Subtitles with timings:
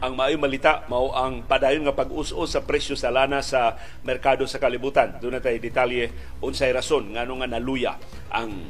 [0.00, 4.56] ang maayo malita mao ang padayon nga pag-us-us sa presyo sa lana sa merkado sa
[4.56, 5.20] kalibutan.
[5.20, 6.08] Doon na tayo detalye
[6.40, 8.00] unsay rason ngano nga naluya
[8.32, 8.64] ang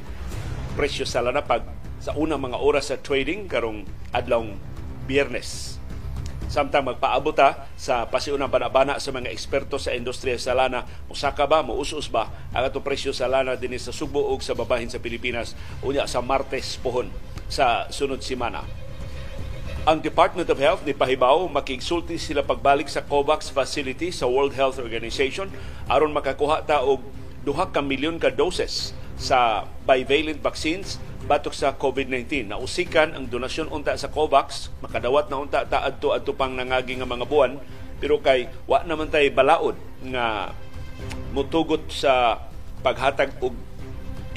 [0.74, 1.62] presyo sa lana pag
[2.02, 4.58] sa unang mga oras sa trading karong adlawng
[5.06, 5.78] Biyernes.
[6.50, 11.62] Samtang magpaabot ta sa pasiunang banabana sa mga eksperto sa industriya sa lana, musaka ba,
[11.62, 15.54] muusos ba ang atong presyo sa lana din sa Subo ug sa babahin sa Pilipinas
[15.86, 17.06] unya sa Martes pohon
[17.46, 18.66] sa sunod semana.
[19.88, 24.76] Ang Department of Health ni Pahibaw makigsulti sila pagbalik sa COVAX facility sa World Health
[24.76, 25.48] Organization
[25.88, 27.00] aron makakuha ta og
[27.48, 32.52] duha ka milyon ka doses sa bivalent vaccines batok sa COVID-19.
[32.52, 37.08] Nausikan ang donasyon unta sa COVAX, makadawat na unta ta adto adto pang nangagi nga
[37.08, 37.56] mga buwan,
[37.96, 39.80] pero kay wa naman tay balaod
[40.12, 40.52] nga
[41.32, 42.36] mutugot sa
[42.84, 43.56] paghatag og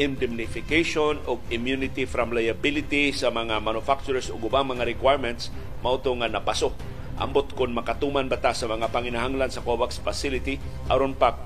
[0.02, 5.54] indemnification o immunity from liability sa mga manufacturers o ubang mga requirements
[5.86, 6.74] mao nga napasok
[7.22, 10.58] ambot kon makatuman bata sa mga panginahanglan sa COVAX facility
[10.90, 11.38] aron pa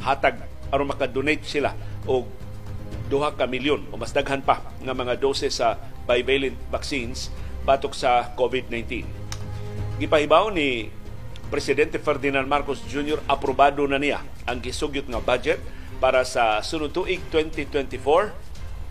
[0.00, 0.40] hatag
[0.72, 1.76] aron makadonate sila
[2.08, 2.24] og
[3.12, 5.76] duha ka milyon o mas daghan pa nga mga doses sa
[6.08, 7.28] bivalent vaccines
[7.62, 9.04] batok sa COVID-19.
[10.00, 10.88] Gipahibaw ni
[11.52, 13.20] Presidente Ferdinand Marcos Jr.
[13.28, 15.60] aprobado na niya ang gisugyot nga budget
[16.02, 18.34] para sa sunod tuig 2024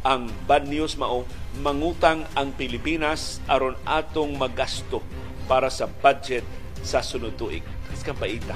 [0.08, 1.28] ang bad news mao
[1.59, 5.03] mangutang ang Pilipinas aron atong magasto
[5.44, 6.48] para sa budget
[6.80, 7.68] sa sunod tuig.
[7.92, 8.56] Kas ka paita.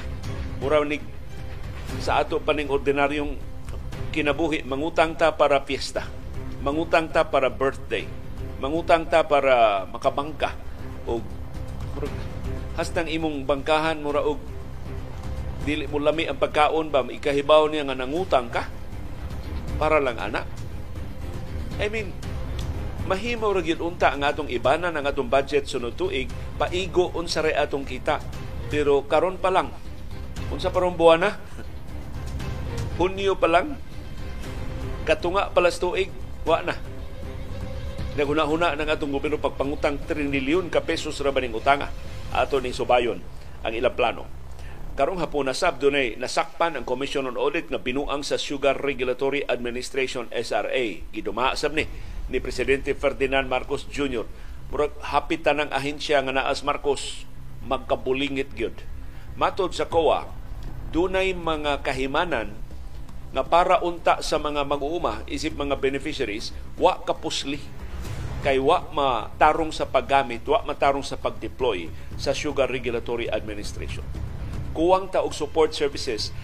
[0.64, 1.04] Mura ni
[2.00, 3.36] sa ato paning ordinaryong
[4.16, 6.08] kinabuhi mangutang ta para fiesta.
[6.64, 8.08] Mangutang ta para birthday.
[8.64, 10.56] Mangutang ta para makabangka
[11.04, 11.20] o
[12.80, 14.55] hastang imong bangkahan mura og
[15.66, 17.02] dili mo lami ang pagkaon ba?
[17.02, 18.70] Ikahibaw niya nga nangutang ka
[19.82, 20.46] para lang anak.
[21.82, 22.14] I mean
[23.10, 27.58] mahimaw ra gyud unta ang atong ibana ang atong budget sunod tuig paigo unsa ray
[27.58, 28.22] atong kita.
[28.70, 29.74] Pero karon pa lang
[30.54, 31.32] unsa parong buwan na?
[33.02, 33.76] Hunyo pa lang.
[35.04, 36.14] Katunga palas tuig.
[36.46, 36.78] Wa na.
[38.16, 41.92] Naguna-huna ng atong gobyerno pagpangutang trilyon ka pesos ra baning utanga?
[42.32, 43.20] Ato ni subayon
[43.66, 44.45] ang ilang plano
[44.96, 50.32] Karong hapon nasab dunay nasakpan ang Commission on Audit nga binuang sa Sugar Regulatory Administration
[50.32, 51.04] SRA.
[51.12, 51.84] Giduma sab ni
[52.32, 54.24] ni Presidente Ferdinand Marcos Jr.
[54.72, 57.28] Murag hapitan ang ahensya nga naas Marcos
[57.68, 58.88] magkabulingit gyud.
[59.36, 60.32] Matod sa COA,
[60.96, 62.56] dunay mga kahimanan
[63.36, 67.60] nga para unta sa mga mag-uuma isip mga beneficiaries wa kapusli
[68.48, 74.35] kay wa matarong sa paggamit, wa matarong sa pag-deploy sa Sugar Regulatory Administration
[74.76, 76.36] kuwang ta og support services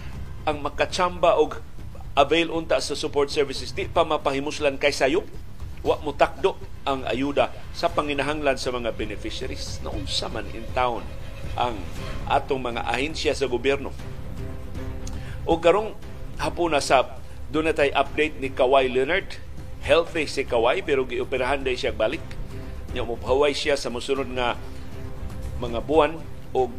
[0.48, 1.60] ang makatsamba og
[2.16, 5.24] avail unta sa support services di pa mapahimuslan kay sayop
[5.82, 6.54] wa mo takdo
[6.86, 9.82] ang ayuda sa panginahanglan sa mga beneficiaries.
[9.82, 11.02] Na unsa man in town
[11.58, 11.78] ang
[12.30, 13.90] atong mga ahensya sa gobyerno.
[15.42, 15.94] O karong
[16.38, 17.18] hapon na sa
[17.52, 19.36] tayo update ni Kawai Leonard.
[19.82, 22.22] Healthy si Kawai pero gioperahan day siya balik.
[22.94, 23.18] Niya mo
[23.50, 24.54] siya sa musunod nga
[25.58, 26.18] mga buwan
[26.54, 26.70] o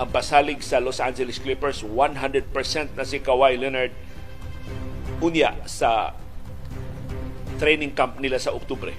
[0.00, 3.92] ang pasalig sa Los Angeles Clippers 100% na si Kawhi Leonard
[5.20, 6.16] unya sa
[7.60, 8.96] training camp nila sa Oktubre.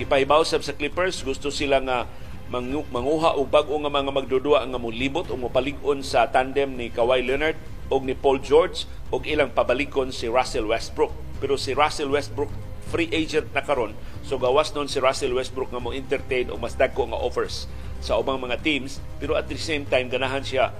[0.00, 2.08] Ipahibaw sab sa Clippers gusto sila nga
[2.48, 7.60] manguha og bag-o nga mga magdudua nga molibot o mopalig-on sa tandem ni Kawhi Leonard
[7.92, 11.12] og ni Paul George og ilang pabalikon si Russell Westbrook.
[11.36, 12.48] Pero si Russell Westbrook
[12.88, 13.92] free agent na karon
[14.24, 17.68] so gawas nun si Russell Westbrook nga mo entertain og mas dagko nga offers
[18.00, 20.72] sa ubang mga teams pero at the same time ganahan siya.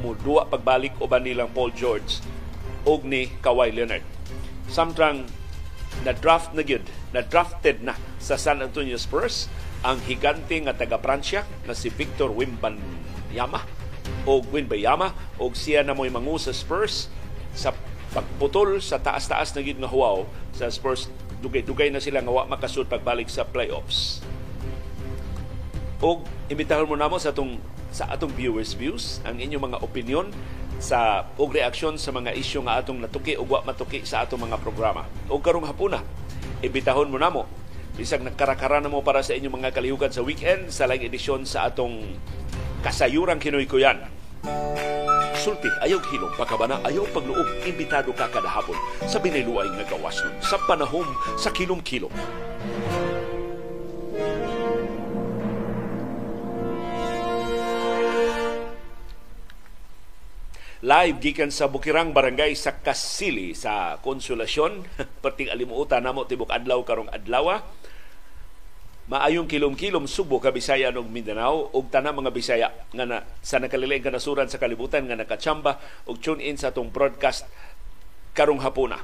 [0.00, 2.24] Muduwa pagbalik uban nilang Paul George
[2.88, 4.06] og ni Kawhi Leonard.
[4.70, 5.28] Samtang
[6.06, 9.50] na draft na gyud, na drafted na sa San Antonio Spurs
[9.84, 13.60] ang higante nga taga Pransya na si Victor Wembanyama
[14.24, 17.12] o Wembanyama og siya na mo'y mangu sa Spurs
[17.52, 17.74] sa
[18.14, 20.24] pagputol sa taas-taas na gyud nga huwaw
[20.56, 21.12] sa Spurs.
[21.40, 24.24] Dugay-dugay na sila nga wa makasud pagbalik sa playoffs
[26.00, 27.60] o imbitahan mo namo sa atong
[27.92, 30.26] sa atong viewers views ang inyong mga opinion
[30.80, 34.56] sa og reaksyon sa mga isyu nga atong natuki o wa matuki sa atong mga
[34.64, 35.04] programa.
[35.28, 36.00] O karong hapuna,
[36.64, 37.44] imbitahon mo namo
[38.00, 41.68] bisag nagkarakara na mo para sa inyong mga kalihukan sa weekend sa live edisyon sa
[41.68, 42.16] atong
[42.80, 44.00] kasayuran kinoy kuyan.
[45.40, 48.76] Sulti, ayaw hilong, pagkabana, ayaw pagluog, imbitado ka kada hapon
[49.08, 51.04] sa biniluay nga gawas sa panahom
[51.36, 52.12] sa kilom-kilom.
[60.80, 64.88] Live gikan sa Bukirang Barangay sa Kasili sa Konsolasyon.
[65.22, 67.60] Perting alimuota namo tibok adlaw karong adlaw
[69.10, 71.68] maayong kilom-kilom Subo, Kabisaya ug Mindanao.
[71.74, 76.40] Ug tanang mga Bisaya nga na, sa nakalilaing kanasuran sa kalibutan nga nakachamba ug tune
[76.40, 77.44] in sa atong broadcast
[78.32, 79.02] karong hapuna.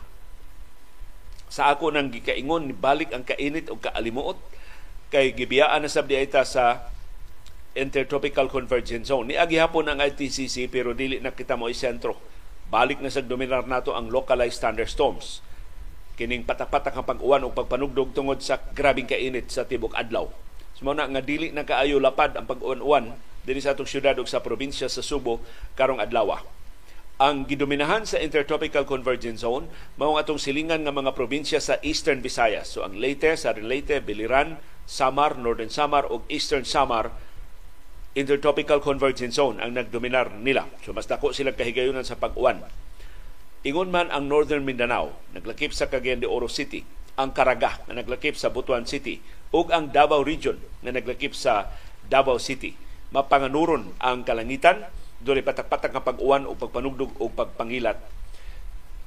[1.50, 4.38] Sa ako nang gikaingon balik ang kainit ug kaalimuot.
[5.12, 6.08] Kay gibiyaan na sab
[6.43, 6.88] sa
[7.76, 9.37] Intertropical Convergence Zone.
[9.37, 12.17] Niagi hapon ang ITCC pero dili na kita mo sentro.
[12.73, 15.44] Balik na sa dominar nato ang localized thunderstorms
[16.17, 20.25] kining patak-patak ang pag-uwan o pagpanugdog tungod sa grabing kainit sa tibok adlaw.
[20.73, 23.12] Sumao na nga dili na kaayo lapad ang pag-uwan-uwan
[23.44, 25.44] dinhi sa atong syudad ug sa probinsya sa Subo
[25.76, 26.40] karong adlaw.
[27.20, 29.69] Ang gidominahan sa Intertropical Convergence Zone
[30.00, 32.72] mao atong silingan nga mga probinsya sa Eastern Visayas.
[32.72, 37.12] So ang Leyte, sa Leyte, Biliran, Samar, Northern Samar ug Eastern Samar
[38.16, 40.64] Intertropical Convergence Zone ang nagdominar nila.
[40.80, 42.64] So mas dako sila kahigayunan sa pag-uwan
[43.66, 46.86] Ingon man ang Northern Mindanao, naglakip sa Cagayan de Oro City,
[47.18, 49.18] ang Caraga na naglakip sa Butuan City,
[49.50, 50.54] ug ang Davao Region
[50.86, 51.74] na naglakip sa
[52.06, 52.78] Davao City.
[53.10, 54.86] Mapanganuron ang kalangitan,
[55.19, 57.98] doon patak-patak nga pag-uwan o pagpanugdog o pagpangilat.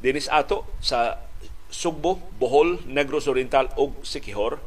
[0.03, 1.23] Dinis ato sa
[1.71, 4.59] Sugbo, Bohol, Negros Oriental ug Siquijor,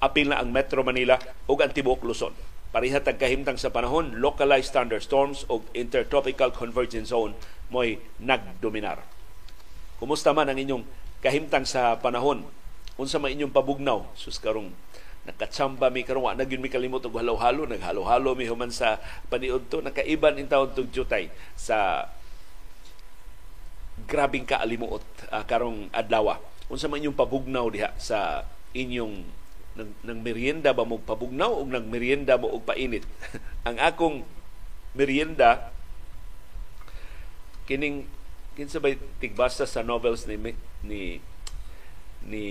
[0.00, 2.32] apil na ang Metro Manila ug ang tibuok Luzon.
[2.76, 7.32] Pariha tagkahimtang sa panahon, localized thunderstorms ug intertropical convergence zone
[7.72, 9.00] mo'y nagdominar.
[9.96, 10.84] Kumusta man ang inyong
[11.24, 12.44] kahimtang sa panahon?
[13.00, 14.04] Unsa man inyong pabugnaw?
[14.12, 14.76] Sus karong
[15.24, 19.00] nakatsamba mi karon wa gyud mi kalimot og halo-halo, naghalo-halo mi human sa
[19.32, 22.04] paniud to nakaiban in taon tug jutay sa
[24.04, 26.36] grabing kaalimuot uh, karong adlaw.
[26.68, 28.44] Unsa man inyong pabugnaw diha sa
[28.76, 29.45] inyong
[29.76, 33.04] nang, nang merienda ba mo pabugnaw o nang merienda mo og painit?
[33.68, 34.24] ang akong
[34.96, 35.70] merienda
[37.68, 38.08] kining
[38.56, 41.20] kinsa ba tigbasa sa novels ni ni
[42.24, 42.44] ni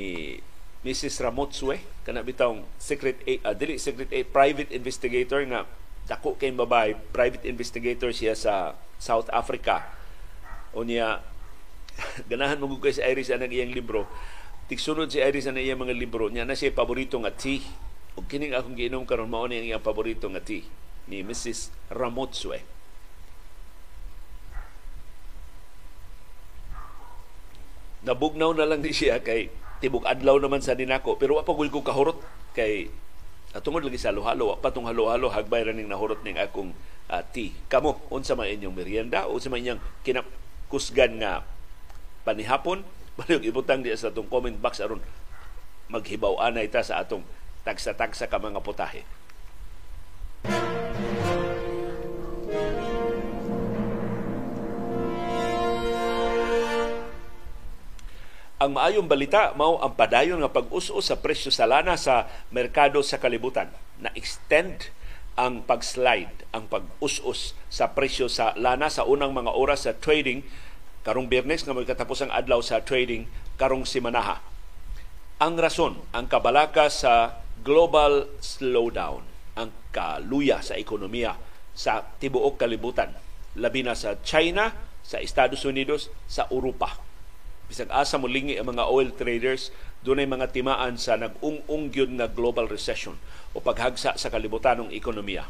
[0.85, 1.17] Mrs.
[1.17, 5.65] Ramotsue kana bitawng secret a, uh, dili secret a private investigator nga
[6.05, 9.81] dako kay babay private investigator siya sa South Africa
[10.77, 11.25] o niya
[12.29, 14.05] ganahan mo kay si Iris ang iyang libro
[14.71, 16.29] tigsunod si Iris ang iyang mga libro.
[16.29, 17.61] Niya na siya paborito nga tea.
[18.15, 20.65] Ug kining akong giinom karon mao ni ang iyang paborito nga tea
[21.05, 21.69] ni Mrs.
[21.93, 22.75] Ramotsue
[28.05, 29.49] nabugnaw na lang ni siya kay
[29.81, 32.21] tibok adlaw naman sa dinako pero wa pa ko kahurot
[32.53, 32.87] kay
[33.51, 36.71] atungod lagi sa halo-halo pa tong halo-halo hagbay ra ning nahurot ning akong
[37.09, 37.51] uh, tea.
[37.67, 41.43] Kamo unsa man inyong merienda unsa man inyong kinakusgan nga
[42.23, 42.85] panihapon
[43.15, 44.99] balik ibutang diya sa atong comment box aron
[45.87, 47.23] maghibaw anay ta sa atong
[47.63, 49.07] tagsa-tagsa ka mga putahe
[58.55, 63.19] Ang maayong balita mao ang padayon nga pag-us-us sa presyo sa lana sa merkado sa
[63.19, 63.67] kalibutan.
[63.99, 64.95] Na-extend
[65.35, 70.47] ang pag-slide, ang pag-us-us sa presyo sa lana sa unang mga oras sa trading
[71.05, 73.29] karong Biyernes nga may katapos ang adlaw sa trading
[73.61, 74.41] karong simanaha.
[75.37, 79.21] Ang rason, ang kabalaka sa global slowdown,
[79.53, 81.37] ang kaluya sa ekonomiya
[81.77, 83.13] sa tibuok kalibutan,
[83.55, 84.73] labi na sa China,
[85.05, 87.05] sa Estados Unidos, sa Europa
[87.65, 89.73] bisag asa mo lingi ang mga oil traders
[90.05, 93.17] dunay mga timaan sa nag-ung-ung gyud nga global recession
[93.57, 95.49] o paghagsa sa kalibutanong ekonomiya.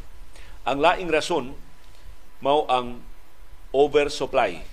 [0.64, 1.52] Ang laing rason
[2.40, 3.04] mao ang
[3.76, 4.64] oversupply.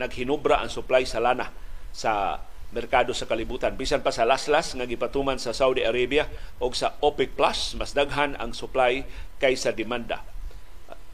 [0.00, 1.50] Naghinubra ang supply sa lana
[1.94, 2.42] sa
[2.74, 3.78] merkado sa kalibutan.
[3.78, 6.26] Bisan pa sa laslas nga gipatuman sa Saudi Arabia
[6.58, 9.06] o sa OPEC Plus, mas daghan ang supply
[9.38, 10.26] kaysa demanda.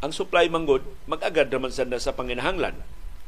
[0.00, 2.80] Ang supply manggod mag-agad naman sa, sa panginahanglan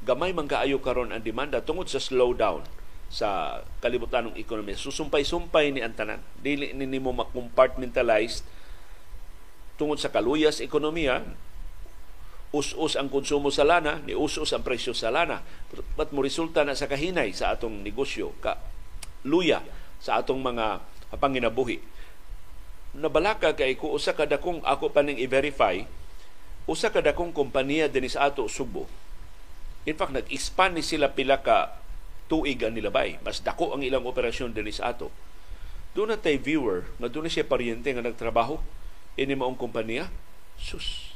[0.03, 2.67] gamay man kaayo karon ang demanda tungod sa slowdown
[3.13, 4.81] sa kalibutan ng ekonomiya.
[4.81, 6.25] Susumpay-sumpay ni ang tanan.
[6.41, 8.43] Dili ni nimo ma-compartmentalize
[9.77, 11.23] tungod sa kaluyas ekonomiya,
[12.53, 15.41] us-us ang konsumo sa lana, ni us-us ang presyo sa lana.
[15.97, 18.61] But mo resulta na sa kahinay sa atong negosyo, ka
[19.25, 19.65] luya
[19.99, 20.85] sa atong mga
[21.17, 21.81] panginabuhi.
[22.93, 25.81] Nabalaka kay ko usa kada kung ako pa ning i-verify,
[26.69, 29.03] usa kada kong kompanya dinis ato Subo
[29.83, 31.75] In fact, nag-expand ni sila pila ka
[32.31, 33.19] tuig ang nilabay.
[33.27, 35.11] Mas dako ang ilang operasyon din sa ato.
[35.93, 38.63] Doon na tay viewer, na doon na siya paryente nga nagtrabaho
[39.19, 40.09] ini maong kompanya.
[40.57, 41.12] Sus,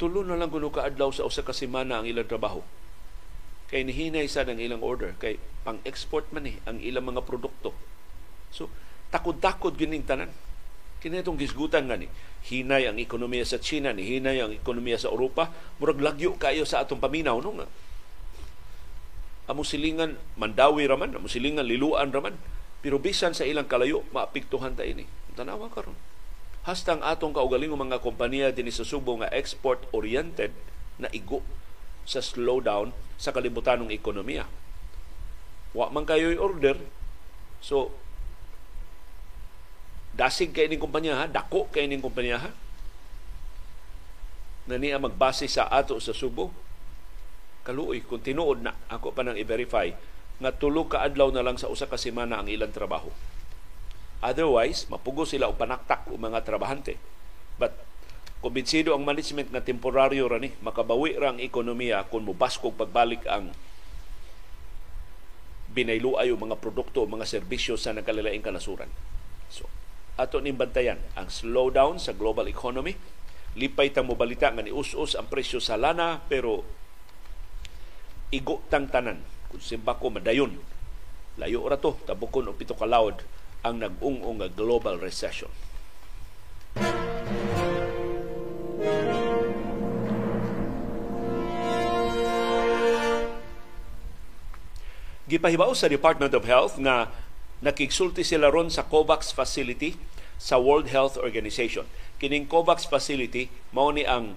[0.00, 2.64] tulo na lang kuno ka adlaw sa usa ka semana ang ilang trabaho.
[3.68, 7.76] Kay nihinay sa ng ilang order kay pang-export man ni eh, ang ilang mga produkto.
[8.48, 8.72] So,
[9.12, 10.32] takod-takod gining tanan.
[11.04, 12.08] Kini itong gisgutan nga ni
[12.48, 16.80] hinay ang ekonomiya sa China, ni hinay ang ekonomiya sa Europa, murag lagyo kayo sa
[16.80, 17.68] atong paminaw no nga.
[19.52, 22.38] Amo silingan mandawi raman, amo silingan liluan raman
[22.80, 25.04] Pero bisan sa ilang kalayo, maapektuhan ta ini.
[25.36, 25.92] Tanawa karon.
[26.60, 30.52] Hastang atong kaugaling mga kompanya dinhi sa Subo nga export-oriented
[31.00, 31.40] na igo
[32.04, 34.44] sa slowdown sa kalibutanong ekonomiya.
[35.72, 36.76] Wa man kayo order,
[37.64, 37.94] so
[40.12, 42.50] dasig kay ning kumpanya ha, dako kay ning kumpanya ha.
[44.68, 46.52] Na niya magbase sa ato sa Subo.
[47.64, 49.88] Kaluoy kung tinuod na ako pa nang i-verify
[50.40, 53.08] nga tulo ka adlaw na lang sa usa ka semana ang ilang trabaho.
[54.20, 57.00] Otherwise, mapugo sila og panaktak o mga trabahante.
[57.56, 57.72] But
[58.44, 63.52] kumbinsido ang management nga temporaryo ra ni makabawi ra ang ekonomiya kung mubaskog pagbalik ang
[65.72, 68.88] binayluay o mga produkto o mga serbisyo sa nagkalilaing kanasuran.
[69.48, 69.68] So,
[70.20, 72.96] ato ning ang slowdown sa global economy.
[73.56, 76.62] Lipay tang mobalita nga ni us-us ang presyo sa lana pero
[78.30, 80.54] igo tang tanan kung simbako madayon
[81.34, 83.18] layo ra to tabukon o pito kalawod
[83.60, 85.52] ang nag-ung-ung nga global recession.
[95.30, 97.06] Gipahibaw sa Department of Health nga
[97.62, 99.94] nakigsulti sila ron sa COVAX facility
[100.40, 101.86] sa World Health Organization.
[102.18, 104.34] Kining COVAX facility mao ni ang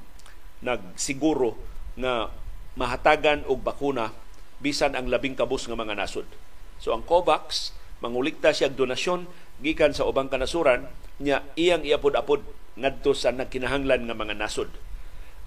[0.62, 1.58] nagsiguro
[1.98, 2.30] na
[2.78, 4.14] mahatagan og bakuna
[4.62, 6.30] bisan ang labing kabus nga mga nasod.
[6.78, 9.32] So ang COVAX mangulikta siya donasyon
[9.64, 10.92] gikan sa ubang kanasuran
[11.24, 12.44] nya iyang iapod-apod
[12.76, 14.68] ngadto sa nagkinahanglan nga mga nasod.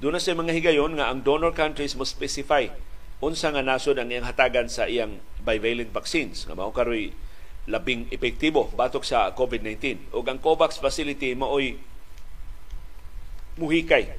[0.01, 2.65] Doon sa mga higayon nga ang donor countries mo specify
[3.21, 7.13] unsa nga nasod ang iyang hatagan sa iyang bivalent vaccines nga mao karoy
[7.67, 10.13] labing epektibo batok sa COVID-19.
[10.17, 11.77] O ang COVAX facility maoy
[13.61, 14.17] muhikay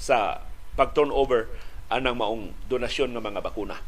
[0.00, 0.42] sa
[0.74, 1.50] pag-turnover
[1.92, 3.78] anang maong donasyon ng mga bakuna.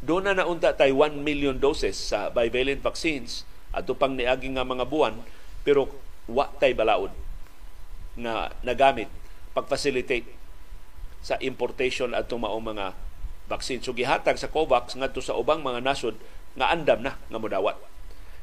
[0.00, 4.88] Doon na naunta tay 1 million doses sa bivalent vaccines ato pang niagi nga mga
[4.88, 5.20] buwan
[5.62, 5.92] pero
[6.24, 7.12] wa tay balaod
[8.16, 9.12] na nagamit
[9.52, 10.26] pag-facilitate
[11.20, 12.96] sa importation ato mao mga
[13.50, 13.84] vaccine.
[13.84, 16.16] So gihatag sa COVAX ngadto sa ubang mga nasod
[16.56, 17.76] nga andam na nga modawat.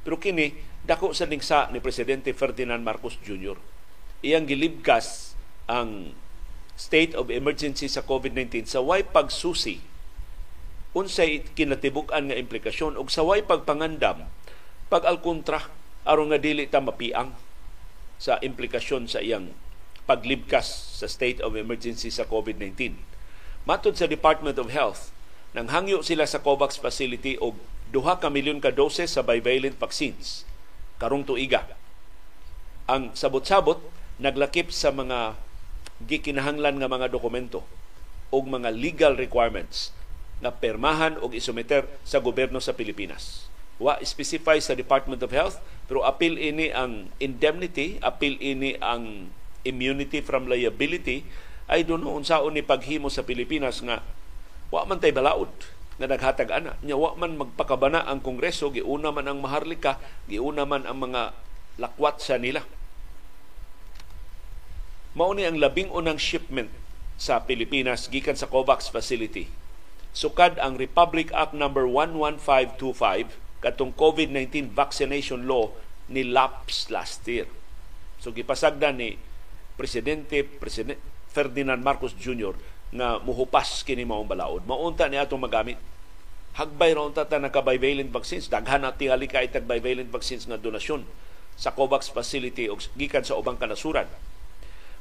[0.05, 0.53] Pero kini
[0.85, 3.57] dako sa lingsa ni presidente Ferdinand Marcos Jr.
[4.21, 5.33] Iyang gilibkas
[5.65, 6.13] ang
[6.77, 9.81] state of emergency sa COVID-19 sa way pagsusi
[10.97, 14.25] unsay kinatibuk-an nga implikasyon ug saway pagpangandam
[14.89, 15.69] pag alkontra
[16.07, 17.37] aron nga dili ta mapiang
[18.17, 19.53] sa implikasyon sa iyang
[20.09, 22.97] paglibkas sa state of emergency sa COVID-19.
[23.67, 25.11] Matod sa Department of Health,
[25.51, 27.59] nang hangyo sila sa COVAX facility og
[27.91, 30.47] duha ka milyon ka doses sa bivalent vaccines
[30.97, 31.67] karong tuiga.
[32.87, 33.83] Ang sabot-sabot
[34.17, 35.35] naglakip sa mga
[36.07, 37.67] gikinahanglan nga mga dokumento
[38.31, 39.91] og mga legal requirements
[40.37, 43.49] na permahan o isumeter sa gobyerno sa Pilipinas.
[43.77, 49.31] Wa specify sa Department of Health pero apil ini ang indemnity, apil ini ang
[49.63, 51.23] immunity from liability.
[51.67, 53.99] Ay doon unsaon ni paghimo sa Pilipinas nga
[54.67, 55.51] wa man tay balaod
[55.97, 56.75] nga naghatag ana.
[56.83, 61.33] Nya wa man magpakabana ang kongreso giuna man ang maharlika giuna man ang mga
[61.81, 62.63] lakwat sa nila.
[65.17, 66.69] Mao ni ang labing unang shipment
[67.17, 69.49] sa Pilipinas gikan sa COVAX facility
[70.17, 75.69] sukad ang Republic Act number 11525 katong COVID-19 vaccination law
[76.09, 77.45] ni lapse last year.
[78.17, 79.21] So gipasagdan ni
[79.77, 80.97] presidente President
[81.29, 82.57] Ferdinand Marcos Jr.
[82.89, 84.65] nga muhupas kini maong balaod.
[84.65, 85.77] Maunta ni atong magamit.
[86.57, 88.49] Hagbay ra unta ta naka bivalent vaccines.
[88.49, 91.05] Daghan na tingali ka itag bivalent vaccines nga donasyon
[91.53, 94.09] sa COVAX facility o gikan sa ubang kanasuran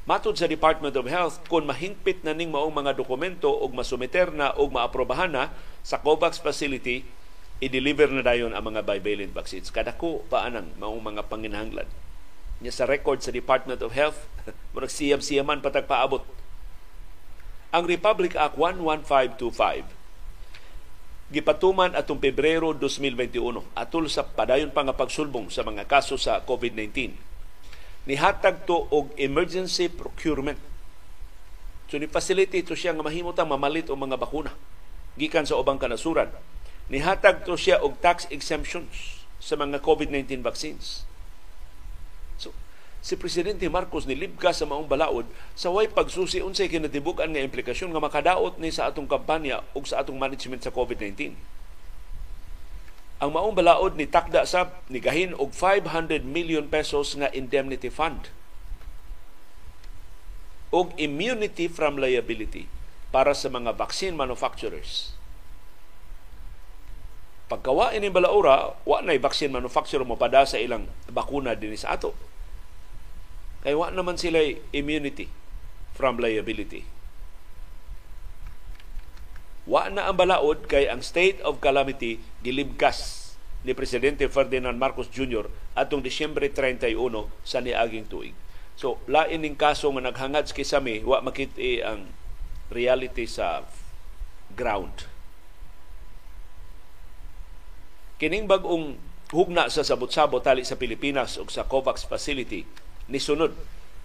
[0.06, 4.54] Matod sa Department of Health, kung mahingpit na ning maong mga dokumento o masumiter na
[4.54, 5.50] o maaprobahan na
[5.82, 7.02] sa COVAX facility,
[7.58, 9.66] i-deliver na dayon ang mga bivalent vaccines.
[9.66, 11.90] Kadako pa anang maong mga panginahanglan.
[12.62, 14.30] Nya sa record sa Department of Health,
[14.78, 16.22] murag siyam-siyaman patag paabot.
[17.74, 19.90] Ang Republic Act 11525
[21.34, 27.18] gipatuman atong Pebrero 2021 atol sa padayon pa nga pagsulbong sa mga kaso sa COVID-19
[28.06, 30.58] nihatag to og emergency procurement.
[31.90, 34.54] So ni facility to siya nga mahimutang mamalit og mga bakuna
[35.18, 36.30] gikan sa ubang kanasuran.
[36.86, 41.02] Nihatag to siya og tax exemptions sa mga COVID-19 vaccines.
[42.38, 42.54] So
[43.02, 45.26] si Presidente Marcos nilibka sa maong balaod
[45.58, 50.02] sa way pagsusi unsay kinatibuk-an nga implikasyon nga makadaot ni sa atong kampanya ug sa
[50.02, 51.34] atong management sa COVID-19
[53.16, 58.28] ang maong balaod ni takda sab ni gahin og 500 million pesos nga indemnity fund.
[60.68, 62.68] Og immunity from liability
[63.08, 65.16] para sa mga vaccine manufacturers.
[67.46, 72.10] pagkawa ini balaura wa nay vaccine manufacturer mo sa ilang bakuna dinhi sa ato.
[73.62, 74.42] Kay wa naman sila
[74.74, 75.30] immunity
[75.94, 76.95] from liability
[79.66, 83.26] wa na ang balaod kay ang state of calamity gilibkas
[83.66, 85.50] ni Presidente Ferdinand Marcos Jr.
[85.74, 86.94] atong Disyembre 31
[87.42, 88.34] sa niaging tuig.
[88.78, 92.06] So, lain ning kaso nga naghangad kisami, wa makiti ang
[92.70, 93.66] reality sa
[94.54, 95.10] ground.
[98.22, 99.00] Kining bagong
[99.34, 102.62] hugna sa sabot-sabot tali sa Pilipinas ug sa COVAX facility
[103.10, 103.52] ni sunod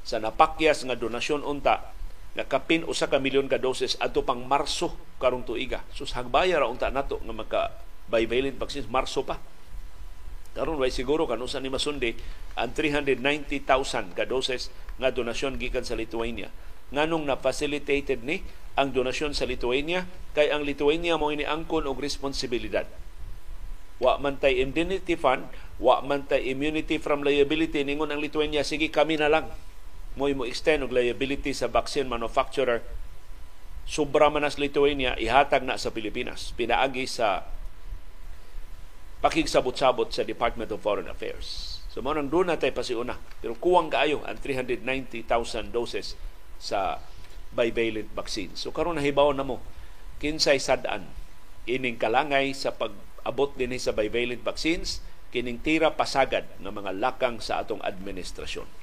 [0.02, 1.94] sa napakyas nga donasyon unta
[2.32, 5.84] nga kapin usa ka milyon ka doses adto pang Marso karong tuiga.
[5.92, 7.62] Sus hagbaya ra unta nato nga magka
[8.08, 9.40] bivalent vaccines Marso pa.
[10.52, 12.12] Karon way siguro kanusa ni masundi
[12.60, 14.68] ang 390,000 ka doses
[15.00, 16.52] nga donasyon gikan sa Lithuania.
[16.92, 18.44] Nganong na facilitated ni
[18.76, 20.04] ang donasyon sa Lithuania
[20.36, 22.84] kay ang Lithuania mo ini angkon og responsibilidad
[24.02, 25.46] wa man tay indemnity fund,
[25.78, 29.46] wa man tay immunity from liability ningon ang Lithuania sige kami na lang
[30.16, 32.84] mo mo extend og liability sa vaccine manufacturer
[33.88, 37.48] sobra man as Lithuania ihatag na sa Pilipinas pinaagi sa
[39.22, 41.80] pakigsabot-sabot sa Department of Foreign Affairs.
[41.94, 46.18] So mo nang doon natay pasiuna pero kuwang kaayo ang 390,000 doses
[46.58, 47.00] sa
[47.52, 48.56] bivalent vaccine.
[48.56, 49.60] So karon nahibaw na mo
[50.24, 51.08] kinsay sad-an
[51.70, 57.40] ining kalangay sa pag abot din sa bivalent vaccines kining tira pasagad ng mga lakang
[57.40, 58.81] sa atong administrasyon.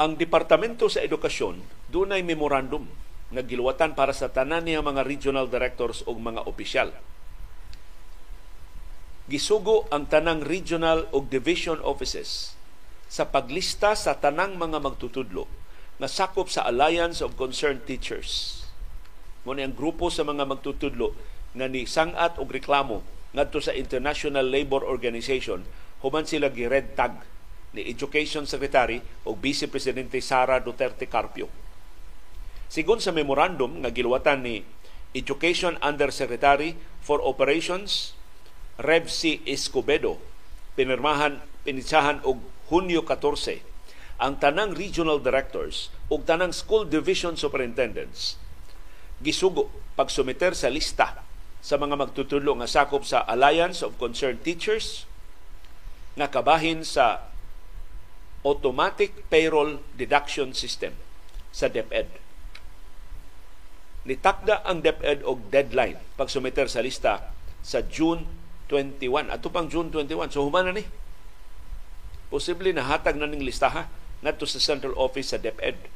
[0.00, 1.60] Ang Departamento sa Edukasyon
[1.92, 2.88] dunay memorandum
[3.36, 6.88] nga giluwatan para sa tanan niya mga regional directors o mga opisyal.
[9.28, 12.56] Gisugo ang tanang regional o division offices
[13.12, 15.44] sa paglista sa tanang mga magtutudlo
[16.00, 18.64] na sakop sa Alliance of Concerned Teachers.
[19.44, 21.12] Muna ang grupo sa mga magtutudlo
[21.52, 23.04] nga ni sangat og reklamo
[23.36, 25.60] ngadto sa International Labor Organization
[26.00, 27.20] human sila gi red tag
[27.74, 31.46] ni Education Secretary o Vice Presidente Sara Duterte Carpio.
[32.70, 34.62] Sigon sa memorandum nga giluwatan ni
[35.10, 38.14] Education Undersecretary for Operations
[38.78, 39.42] Rev C.
[39.44, 40.22] Escobedo,
[40.78, 43.66] pinirmahan, pinitsahan og Hunyo 14
[44.20, 48.36] ang tanang regional directors ug tanang school division superintendents
[49.24, 51.24] gisugo pagsumiter sa lista
[51.60, 55.08] sa mga magtutulo nga sakop sa Alliance of Concerned Teachers
[56.16, 57.29] nga kabahin sa
[58.42, 60.96] automatic payroll deduction system
[61.52, 62.08] sa DepEd.
[64.08, 68.24] Nitakda ang DepEd og deadline pagsumiter sa lista sa June
[68.72, 69.28] 21.
[69.28, 70.32] Ato pang June 21.
[70.32, 70.86] So humana ni
[72.32, 73.90] posible na hatag na ning listaha
[74.24, 75.90] ngadto sa central office sa DepEd.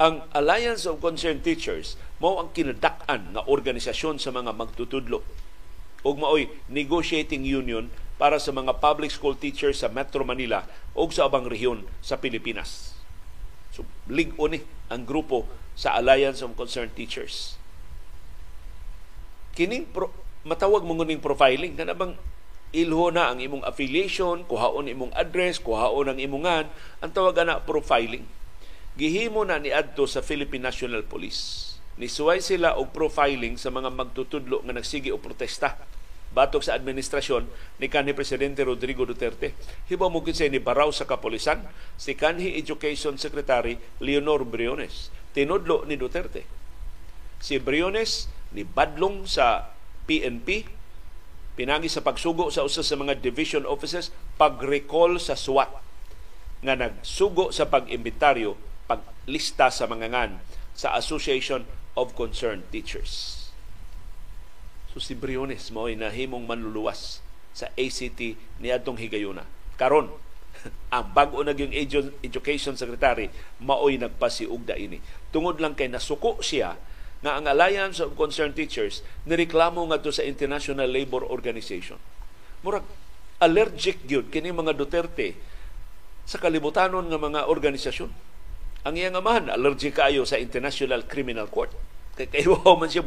[0.00, 5.20] Ang Alliance of Concerned Teachers mao ang kinadak-an nga organisasyon sa mga magtutudlo
[6.00, 11.24] ug maoy negotiating union para sa mga public school teachers sa Metro Manila ug sa
[11.24, 12.92] abang rehiyon sa Pilipinas.
[13.72, 14.60] So, ligo ni
[14.92, 17.56] ang grupo sa Alliance of Concerned Teachers.
[19.56, 20.12] Kining pro,
[20.44, 22.12] matawag mo nguning profiling kana bang
[22.76, 26.68] ilho na ang imong affiliation, kuhaon imong address, kuhaon ang imongan,
[27.00, 28.28] ang tawag na profiling.
[29.00, 31.72] Gihimo na ni adto sa Philippine National Police.
[31.96, 35.80] Nisuway sila og profiling sa mga magtutudlo nga nagsige og protesta
[36.30, 37.46] batok sa administrasyon
[37.82, 39.54] ni kanhi presidente Rodrigo Duterte.
[39.90, 41.66] Hibaw mo kinsay ni baraw sa kapolisan
[41.98, 45.10] si kanhi Education Secretary Leonor Briones.
[45.34, 46.46] Tinudlo ni Duterte.
[47.42, 49.74] Si Briones ni badlong sa
[50.06, 50.66] PNP
[51.58, 55.70] pinagi sa pagsugo sa usa sa mga division offices pag-recall sa SWAT
[56.60, 58.54] nga nagsugo sa pag-imbitaryo
[58.86, 60.32] paglista sa mga ngan
[60.76, 61.66] sa Association
[61.98, 63.39] of Concerned Teachers.
[64.90, 67.22] So si Briones mo ay nahimong manluluwas
[67.54, 69.46] sa ACT ni atong higayuna.
[69.78, 70.10] Karon,
[70.94, 71.70] ang bago na yung
[72.22, 73.30] education secretary
[73.62, 74.98] maoy nagpasiugda ini.
[75.30, 76.74] Tungod lang kay nasuko siya
[77.20, 82.00] nga ang Alliance of Concerned Teachers nireklamo nga sa International Labor Organization.
[82.64, 82.84] Murag
[83.40, 85.36] allergic gyud kini mga Duterte
[86.24, 88.10] sa kalibutanon nga mga organisasyon.
[88.88, 91.72] Ang iyang amahan allergic kayo sa International Criminal Court.
[92.16, 93.04] Kay kayo man siya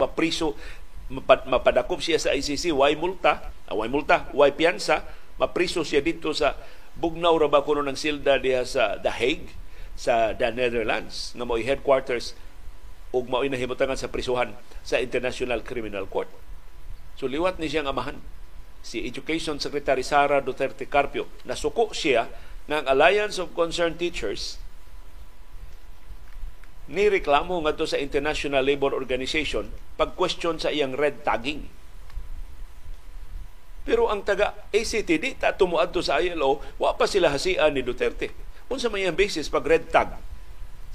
[1.14, 5.06] mapriso mapadakop siya sa ICC, why multa, uh, why multa, why piyansa,
[5.38, 6.58] mapriso siya dito sa
[6.98, 9.50] bugnaw ra ba kuno ng silda diha sa The Hague
[9.94, 12.34] sa the Netherlands nga mo'y headquarters
[13.14, 16.30] ug mao'y nahimutangan sa prisuhan sa International Criminal Court.
[17.18, 18.18] So liwat ni siyang amahan
[18.82, 22.30] si Education Secretary Sara Duterte Carpio nasuko siya
[22.70, 24.58] ang Alliance of Concerned Teachers
[26.92, 31.70] ni reklamo ngadto sa International Labor Organization pag-question sa iyang red tagging.
[33.84, 38.32] Pero ang taga ACT di ta tumuadto sa ILO, wa pa sila hasian ni Duterte.
[38.72, 40.16] Unsa may ang basis pag red tag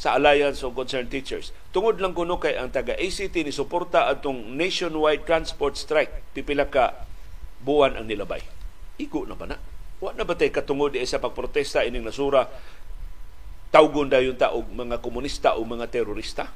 [0.00, 1.52] sa Alliance of Concerned Teachers.
[1.74, 7.04] Tungod lang kuno kay ang taga ACT ni suporta atong nationwide transport strike pipila ka
[7.60, 8.40] buwan ang nilabay.
[8.96, 9.58] Iko na ba na?
[9.98, 12.46] Wa na ba tay katungod sa pagprotesta ining nasura
[13.68, 16.48] tawgon dayon ta og mga komunista o mga terorista?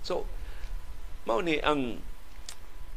[0.00, 0.24] So,
[1.28, 2.00] mao ni ang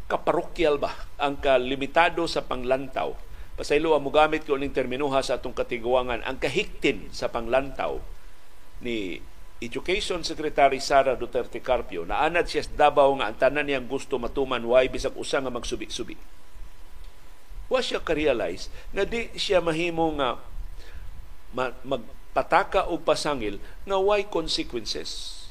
[0.08, 3.14] kaparokyal ba ang kalimitado sa panglantaw?
[3.54, 8.02] Pasaylo ang mugamit ko ning terminuha sa atong katiguangan ang kahiktin sa panglantaw
[8.82, 9.22] ni
[9.64, 12.04] Education Secretary Sara Duterte Carpio.
[12.04, 15.54] Na anad siya sa Davao nga ang tanan niyang gusto matuman why bisag usa nga
[15.54, 16.20] magsubi-subi.
[17.72, 20.42] Wa siya ka-realize nga di siya mahimo nga
[22.34, 25.46] magpataka o pasangil nga why consequences.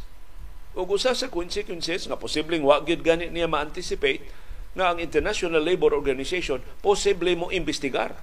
[0.74, 4.26] O usa sa consequences nga posibleng wa gyud gani niya ma-anticipate
[4.74, 8.18] nga ang International Labor Organization posible mo imbestigar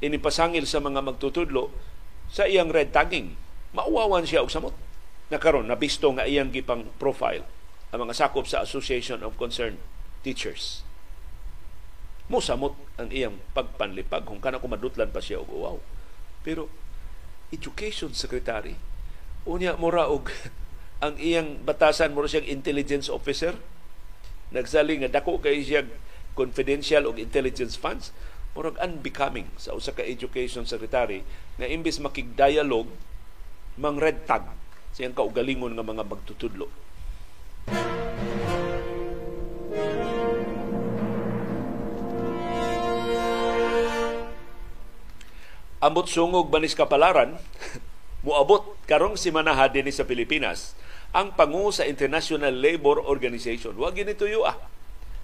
[0.00, 1.68] ini pasangil sa mga magtutudlo
[2.32, 3.36] sa iyang red tagging.
[3.76, 4.72] Mauwawan siya og samot.
[5.28, 7.44] Nakaron nabisto nga iyang gipang profile
[7.92, 9.76] ang mga sakop sa Association of Concerned
[10.24, 10.88] Teachers
[12.28, 15.76] mosamot ang iyang pagpanlipag kung kana ko madutlan pa siya og uwaw.
[16.44, 16.68] Pero
[17.54, 18.76] education secretary.
[19.48, 20.28] Unya mura og
[21.04, 23.56] ang iyang batasan mo siyang intelligence officer.
[24.52, 25.84] Nagsali nga dako kay siya
[26.36, 28.10] confidential og intelligence funds.
[28.56, 31.22] Murag unbecoming sa usa ka education secretary
[31.60, 32.90] na imbis makig-dialogue
[33.78, 34.50] mang red tag
[34.96, 36.87] siyang kaugalingon nga mga magtutudlo.
[45.88, 47.40] Ambot sungog banis kapalaran?
[48.24, 50.76] Muabot karong simana dinhi sa Pilipinas
[51.16, 53.72] ang pangu sa International Labor Organization.
[53.80, 54.60] Wa gini tuyo ah.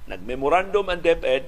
[0.09, 1.45] Nagmemorandum ang DepEd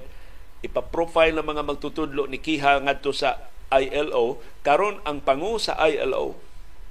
[0.65, 6.39] ipa-profile ng mga magtutudlo ni Kiha ngadto sa ILO karon ang pangu sa ILO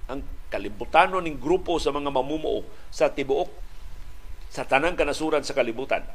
[0.06, 0.22] ang
[0.54, 2.62] kalibutano ning grupo sa mga mamumuo
[2.94, 3.50] sa tibuok
[4.54, 6.06] sa tanang kanasuran sa kalibutan.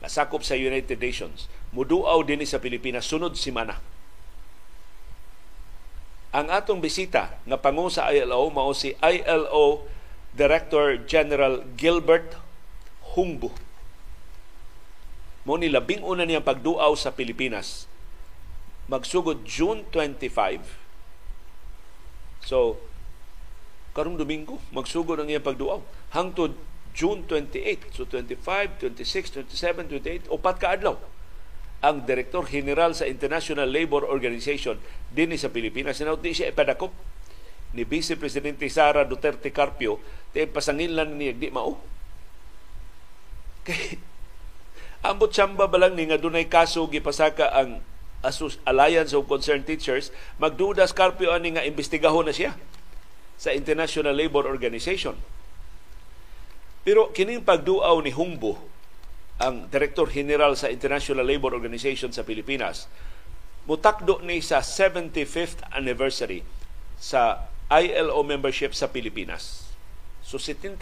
[0.00, 1.50] Nasakop sa United Nations.
[1.74, 3.04] Muduaw dinhi sa Pilipinas.
[3.08, 3.76] Sunod simana
[6.36, 9.88] ang atong bisita nga pangu sa ILO mao si ILO
[10.36, 12.36] Director General Gilbert
[13.16, 13.56] Hungbo.
[15.48, 17.88] Mo ni labing una niyang pagduaw sa Pilipinas.
[18.92, 20.60] Magsugod June 25.
[22.44, 22.76] So,
[23.96, 25.80] karong Domingo, magsugod ang iyang pagduaw.
[26.12, 26.52] Hangtod
[26.92, 27.96] June 28.
[27.96, 31.00] So, 25, 26, 27, 28, upat ka adlaw
[31.84, 34.80] ang Direktor General sa International Labor Organization
[35.12, 36.00] din sa Pilipinas.
[36.00, 36.92] Sinaut di siya ipadakop
[37.76, 40.00] ni Vice Presidente Sara Duterte Carpio
[40.32, 41.76] te pasangilan ni di mao.
[43.66, 44.00] Kay
[45.04, 47.84] ambot samba ba lang ni nga dunay kaso gipasaka ang
[48.24, 50.10] Asus Alliance of Concerned Teachers
[50.40, 52.56] magdudas Carpio ani nga imbestigahon na siya
[53.36, 55.14] sa International Labor Organization.
[56.82, 58.56] Pero kining pagduaw ni Humbo
[59.36, 62.88] ang Director General sa International Labor Organization sa Pilipinas,
[63.68, 66.40] mutakdo ni sa 75th anniversary
[66.96, 69.68] sa ILO membership sa Pilipinas.
[70.24, 70.80] So 75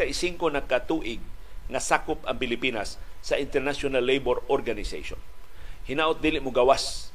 [0.55, 1.19] na katuig
[1.67, 5.19] nga sakop ang Pilipinas sa International Labor Organization.
[5.91, 7.11] Hinaot dili mo gawas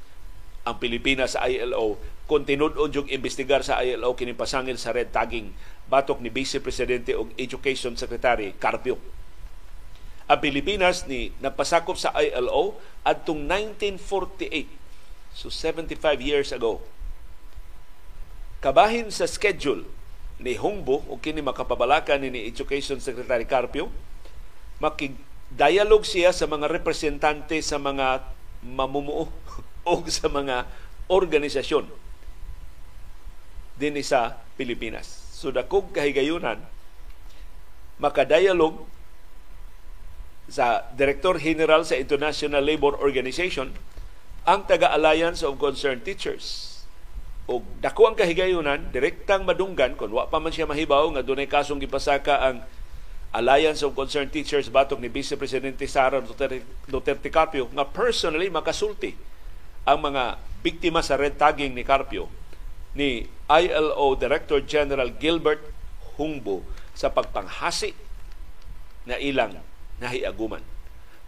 [0.68, 1.96] ang Pilipinas sa ILO
[2.28, 5.56] kung tinudon yung imbestigar sa ILO kini pasangil sa red tagging
[5.90, 9.19] batok ni Vice Presidente og Education Secretary Carpio
[10.30, 14.70] ang Pilipinas ni nagpasakop sa ILO adtong 1948
[15.34, 16.78] so 75 years ago
[18.62, 19.90] kabahin sa schedule
[20.38, 23.90] ni Hongbo o kini makapabalakan ni Education Secretary Carpio
[24.78, 25.18] makig
[25.50, 28.22] dialogue siya sa mga representante sa mga
[28.62, 29.34] mamumuo
[29.90, 30.70] o sa mga
[31.10, 31.90] organisasyon
[33.80, 35.08] din sa Pilipinas.
[35.34, 36.60] So dakog kahigayunan
[37.98, 38.86] makadialog
[40.50, 43.72] sa Director General sa International Labor Organization
[44.44, 46.78] ang taga-Alliance of Concerned Teachers.
[47.50, 51.82] O dako ang kahigayunan, direktang madunggan, kung wa pa man siya mahibaw, nga dunay kasong
[51.82, 52.58] gipasaka ang
[53.30, 59.14] Alliance of Concerned Teachers batok ni Vice Presidente Sara Duterte, Duterte Carpio nga personally makasulti
[59.86, 62.26] ang mga biktima sa red tagging ni Carpio
[62.98, 65.62] ni ILO Director General Gilbert
[66.18, 66.66] Hungbo
[66.98, 67.94] sa pagpanghasi
[69.06, 69.62] na ilang
[70.00, 70.64] nahiaguman.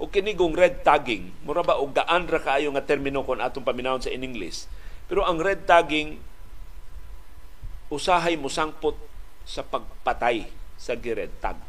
[0.02, 4.02] O kinigong red tagging, mura ba og daan ra kaayo nga termino kon atong paminawon
[4.02, 4.66] sa in English.
[5.06, 6.18] Pero ang red tagging
[7.92, 8.98] usahay musangpot
[9.46, 11.60] sa pagpatay sa gired tag.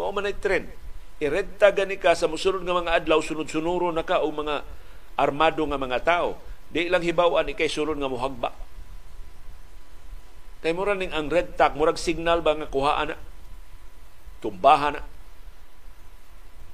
[0.00, 0.72] Mao man trend.
[1.20, 4.64] I-red tag ni ka sa musunod nga mga adlaw sunod-sunuro na ka o mga
[5.20, 6.40] armado nga mga tao.
[6.72, 8.56] Di lang hibaw-an ikay sulod nga muhagba.
[10.64, 13.16] Kay mura ning ang red tag murag signal ba nga kuhaan na
[14.40, 15.04] tumbahan na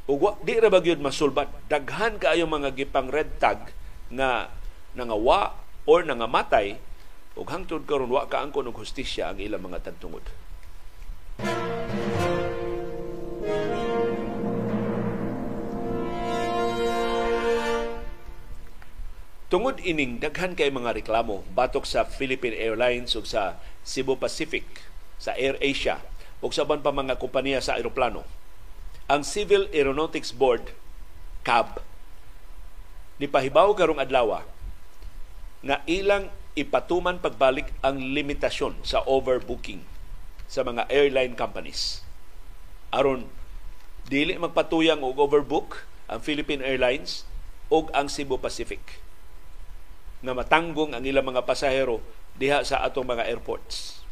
[0.07, 3.75] Ug di ra ba gyud masulbat daghan kaayo mga gipang red tag
[4.07, 4.55] nga
[4.95, 6.79] nangawa or nangamatay
[7.35, 10.23] ug hangtod karon wa ka angkon og hustisya ang ilang mga tagtungod.
[19.51, 24.87] Tungod ining daghan kay mga reklamo batok sa Philippine Airlines ug sa Cebu Pacific,
[25.19, 25.99] sa Air Asia
[26.38, 28.46] ug sa ban pa mga kompanya sa eroplano
[29.07, 30.75] ang Civil Aeronautics Board
[31.47, 31.79] CAB
[33.23, 34.42] nipahibaw karong adlaw
[35.62, 36.27] nga ilang
[36.59, 39.87] ipatuman pagbalik ang limitasyon sa overbooking
[40.51, 42.03] sa mga airline companies.
[42.90, 43.31] Aron
[44.11, 47.27] dili magpatuyang og overbook ang Philippine Airlines
[47.71, 49.03] ug ang Cebu Pacific
[50.23, 52.03] nga matanggong ang ilang mga pasahero
[52.35, 54.03] diha sa atong mga airports.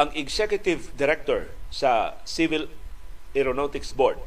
[0.00, 2.66] Ang executive director sa Civil
[3.34, 4.22] Aeronautics Board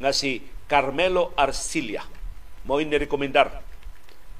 [0.00, 2.06] nga si Carmelo Arcilia
[2.64, 3.60] mo ni-rekomendar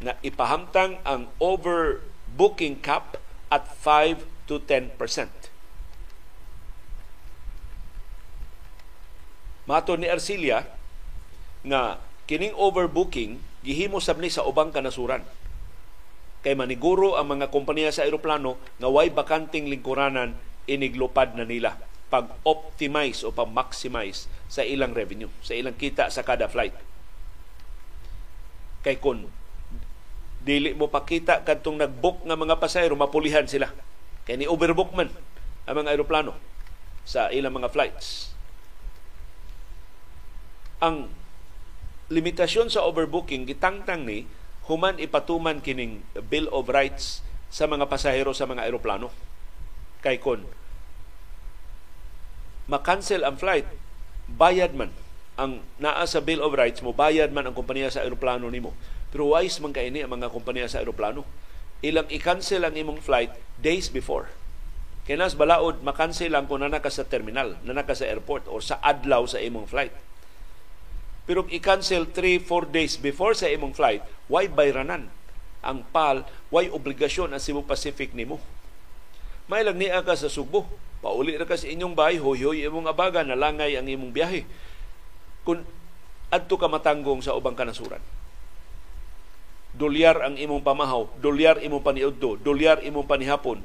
[0.00, 3.20] na ipahamtang ang overbooking cap
[3.52, 4.96] at 5 to 10%.
[9.68, 10.64] Mato ni Arcilia
[11.66, 15.20] nga kining overbooking gihimo sabni sa ubang kanasuran
[16.40, 20.32] kay maniguro ang mga kompanya sa eroplano nga way bakanting lingkuranan
[20.64, 21.76] iniglupad na nila
[22.10, 26.74] pag-optimize o pag-maximize sa ilang revenue, sa ilang kita sa kada flight.
[28.82, 29.30] Kay kun
[30.40, 33.68] dili mo pakita kadtong nag-book nga mga pasahero mapulihan sila.
[34.24, 35.12] Kay ni overbook man
[35.68, 36.32] ang mga eroplano
[37.04, 38.32] sa ilang mga flights.
[40.80, 41.12] Ang
[42.08, 44.24] limitasyon sa overbooking gitangtang ni
[44.64, 46.00] human ipatuman kining
[46.32, 47.20] Bill of Rights
[47.52, 49.12] sa mga pasahero sa mga eroplano.
[50.00, 50.48] Kay kon
[52.70, 53.66] makancel ang flight,
[54.30, 54.94] bayad man
[55.34, 58.76] ang naa sa Bill of Rights mo, bayad man ang kompanya sa aeroplano nimo.
[59.10, 61.26] Pero wise man kaini ang mga kompanya sa aeroplano.
[61.82, 64.30] Ilang i-cancel ang imong flight days before.
[65.08, 69.40] Kinas balaod makancel lang kung nanaka sa terminal, nanaka sa airport or sa adlaw sa
[69.42, 69.90] imong flight.
[71.24, 75.08] Pero i-cancel 3-4 days before sa imong flight, why bayranan?
[75.64, 78.38] Ang PAL, why obligasyon ang Cebu Pacific nimo?
[79.48, 80.68] May lang niya ka sa Subo,
[81.00, 84.44] Pauli ra ka sa inyong bahay, hoy-hoy imong abaga, nalangay ang imong biyahe.
[85.48, 85.64] Kung
[86.28, 88.00] adto ka matanggong sa ubang kanasuran.
[89.72, 93.64] Dolyar ang imong pamahaw, dolyar imong paniudto, dolyar imong panihapon,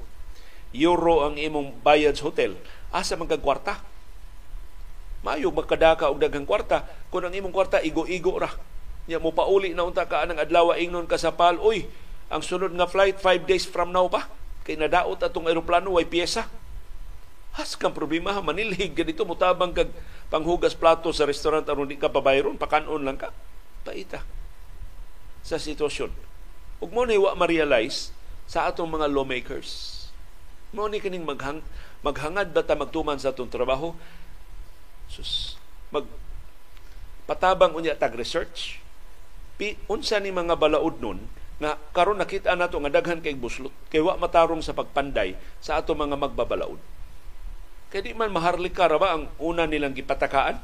[0.72, 2.56] euro ang imong bayad sa hotel,
[2.90, 3.84] asa man kag kwarta?
[5.26, 8.54] Mayo magkadaka og daghang kwarta kun ang imong kwarta igo-igo ra.
[9.10, 11.90] Nya mo pauli na unta ka anang adlaw ingnon ka sa PAL, uy,
[12.30, 14.30] ang sunod nga flight 5 days from now pa
[14.66, 16.50] kay nadaot atong eroplano way piyesa
[17.56, 19.88] Has kang problema manilhig ganito, mutabang kag
[20.28, 23.32] panghugas plato sa restaurant aron di ka pabayron, pakanon lang ka.
[23.88, 24.20] Paita
[25.46, 26.10] sa sitwasyon.
[26.82, 28.10] Ug mo ni wa ma-realize
[28.50, 30.04] sa atong mga lawmakers.
[30.74, 31.62] Mo ni kining maghang,
[32.02, 33.94] maghangad bata magtuman sa atong trabaho.
[35.08, 35.56] Sus,
[35.94, 36.04] mag
[37.30, 38.82] patabang unya tag research.
[39.56, 41.24] Pi, unsa ni mga balaod nun
[41.56, 45.96] nga karon nakita nato nga daghan kay buslot kay wa matarong sa pagpanday sa ato
[45.96, 46.95] mga magbabalaod
[47.94, 50.58] kaya di man maharlika ra ba ang una nilang gipatakaan?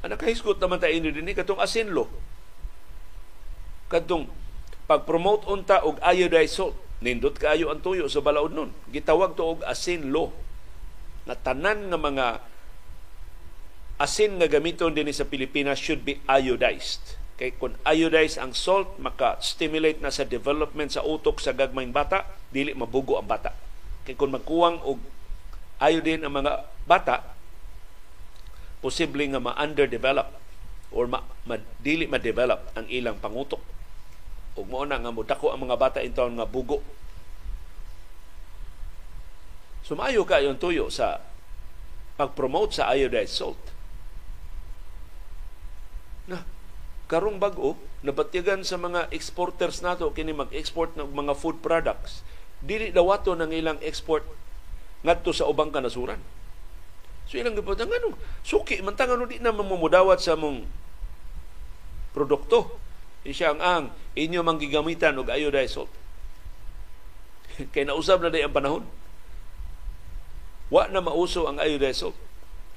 [0.00, 2.08] Ang nakahisgot naman tayo ini din katong asinlo.
[3.92, 4.30] Katong
[4.88, 6.76] pag-promote unta og iodized salt.
[7.00, 8.70] Nindot kaayo ang tuyo sa balaod nun.
[8.92, 10.32] Gitawag to og asinlo.
[11.28, 12.26] Na tanan nga mga
[14.00, 17.20] asin nga gamiton din sa Pilipinas should be iodized.
[17.36, 22.72] Kay kung iodized ang salt, maka-stimulate na sa development sa utok sa gagmayng bata, dili
[22.72, 23.52] mabugo ang bata.
[24.04, 25.00] Kay kung magkuwang og
[25.80, 27.24] ayo din ang mga bata
[28.80, 30.28] posible nga ma-underdevelop
[30.90, 33.60] or ma, ma dili ma-develop ang ilang pangutok.
[34.58, 36.82] Ug mo na nga mudako ang mga bata inton nga bugo.
[39.86, 41.22] Sumayo ka yung tuyo sa
[42.20, 43.62] pag-promote sa iodized salt.
[46.28, 46.44] Na,
[47.08, 52.22] karong bag-o, nabatyagan sa mga exporters nato kini mag-export ng mga food products.
[52.60, 54.39] Dili dawato ng ilang export
[55.00, 56.20] ngadto sa ubang kanasuran.
[57.30, 60.66] So ilang gipot ang ano, suki man tang ano di na mamumudawat sa mong
[62.10, 62.82] produkto.
[63.22, 63.84] Di siya ang ang
[64.18, 65.92] inyo mang gigamitan og iodized salt.
[67.72, 68.82] Kay nausab na day ang panahon.
[70.74, 72.18] Wa na mauso ang iodized salt.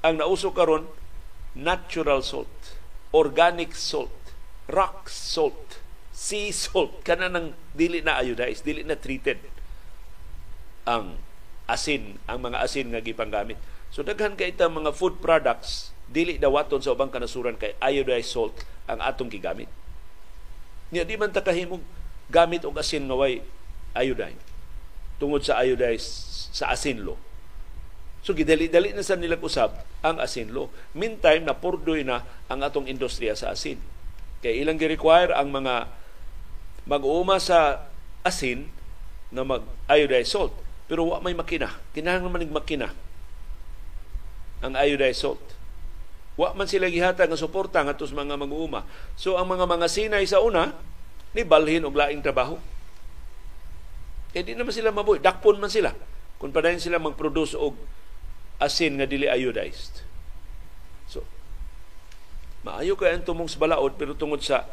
[0.06, 0.86] Ang nauso karon
[1.54, 2.78] natural salt,
[3.14, 4.12] organic salt,
[4.66, 5.78] rock salt,
[6.10, 9.38] sea salt kana nang dili na iodized, dili na treated
[10.84, 11.16] ang
[11.64, 13.56] asin, ang mga asin nga gipanggamit.
[13.94, 18.54] So daghan kay ita mga food products dili dawaton sa ubang kanasuran kay iodized salt
[18.90, 19.70] ang atong gigamit.
[20.92, 21.80] Nya di man ta kahimog
[22.28, 23.40] gamit og asin nga way
[23.94, 24.36] iodine
[25.16, 27.16] tungod sa iodized sa asinlo.
[28.24, 30.72] So gidali-dali na sa nilang usab ang asinlo.
[30.96, 33.76] Meantime, napurdoy na ang atong industriya sa asin.
[34.40, 35.92] Kay ilang gi-require ang mga
[36.88, 37.84] mag-uuma sa
[38.24, 38.72] asin
[39.28, 40.54] na mag-iodized salt.
[40.84, 41.72] Pero wa may makina.
[41.96, 42.88] Kinahanglan man makina
[44.64, 45.44] ang iodized salt.
[46.40, 48.88] Wa man sila gihatag nga suporta ngadto mga mag-uuma.
[49.14, 50.72] So ang mga mga sinay sa una
[51.36, 52.56] ni balhin og laing trabaho.
[54.34, 55.20] Eh di naman sila mabuhi.
[55.20, 55.92] Dakpon man sila.
[56.40, 57.76] Kung padayon sila mag-produce og
[58.58, 60.02] asin nga dili iodized.
[61.06, 61.22] So,
[62.66, 64.66] maayo kay ang tumong sa balaod pero tungod sa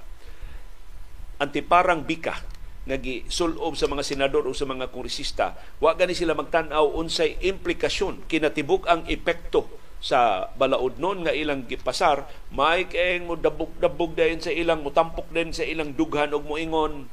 [1.42, 2.51] antiparang bika
[2.90, 8.26] nagi sulob sa mga senador o sa mga kongresista, wa gani sila magtan-aw unsay implikasyon.
[8.26, 9.70] Kinatibuk ang epekto
[10.02, 12.26] sa balaod noon nga ilang gipasar.
[12.50, 17.06] May kayong mo dabog-dabog dayon sa ilang mutampok din sa ilang dughan og moingon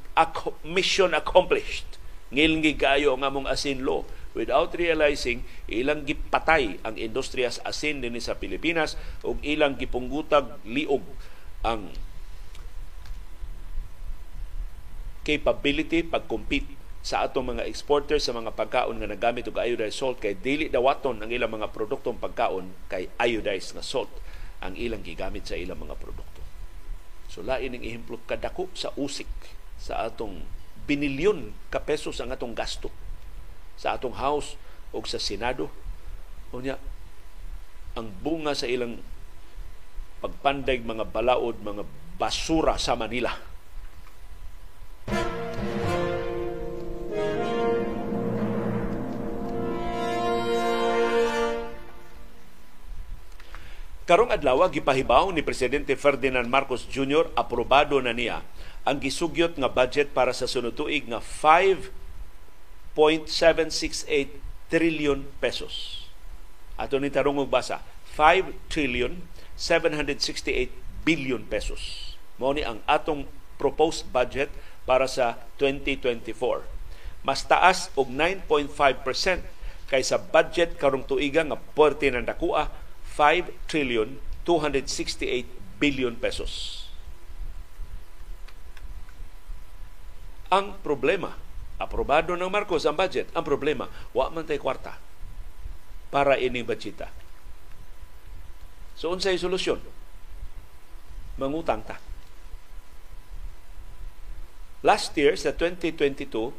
[0.64, 2.00] mission accomplished.
[2.32, 4.08] Ngilngi kayo nga mong asin law.
[4.32, 11.04] Without realizing ilang gipatay ang industriya sa asin dinhi sa Pilipinas ug ilang gipunggutag liog
[11.64, 11.92] ang
[15.28, 16.72] capability pag-compete
[17.04, 21.20] sa atong mga exporters sa mga pagkaon nga nagamit og iodized salt kay dili dawaton
[21.20, 24.08] ang ilang mga produktong pagkaon kay iodized na salt
[24.64, 26.40] ang ilang gigamit sa ilang mga produkto.
[27.28, 29.28] So lain ning ehemplo kadako sa usik
[29.76, 30.42] sa atong
[30.88, 32.88] binilyon ka pesos ang atong gasto
[33.78, 34.58] sa atong house
[34.90, 35.70] o sa Senado.
[36.50, 36.80] Unya,
[37.94, 38.98] ang bunga sa ilang
[40.18, 41.86] pagpanday mga balaod, mga
[42.18, 43.38] basura sa Manila.
[54.08, 57.28] Karong adlaw gipahibaw ni presidente Ferdinand Marcos Jr.
[57.36, 58.40] aprobado na niya
[58.88, 61.92] ang gisugyot nga budget para sa sunod tuig nga 5
[62.98, 66.02] 5.768 trillion pesos.
[66.74, 67.78] Ato ni tarong basa,
[68.18, 69.22] 5 trillion
[69.54, 70.74] 768
[71.06, 72.14] billion pesos.
[72.42, 74.50] Mao ni ang atong proposed budget
[74.88, 76.64] para sa 2024.
[77.20, 79.44] Mas taas og 9.5%
[79.92, 82.72] kaysa budget karong tuiga nga puwerte ng dakua
[83.12, 84.16] 5 trillion
[84.48, 85.44] 268
[85.76, 86.88] billion pesos.
[90.48, 91.36] Ang problema
[91.78, 93.30] Aprobado ng Marcos ang budget.
[93.38, 94.98] Ang problema, wa man tay kwarta
[96.10, 97.06] para ining budgeta.
[98.98, 99.78] So unsay solusyon?
[101.38, 102.02] Mangutang ta.
[104.78, 106.54] Last year sa 2022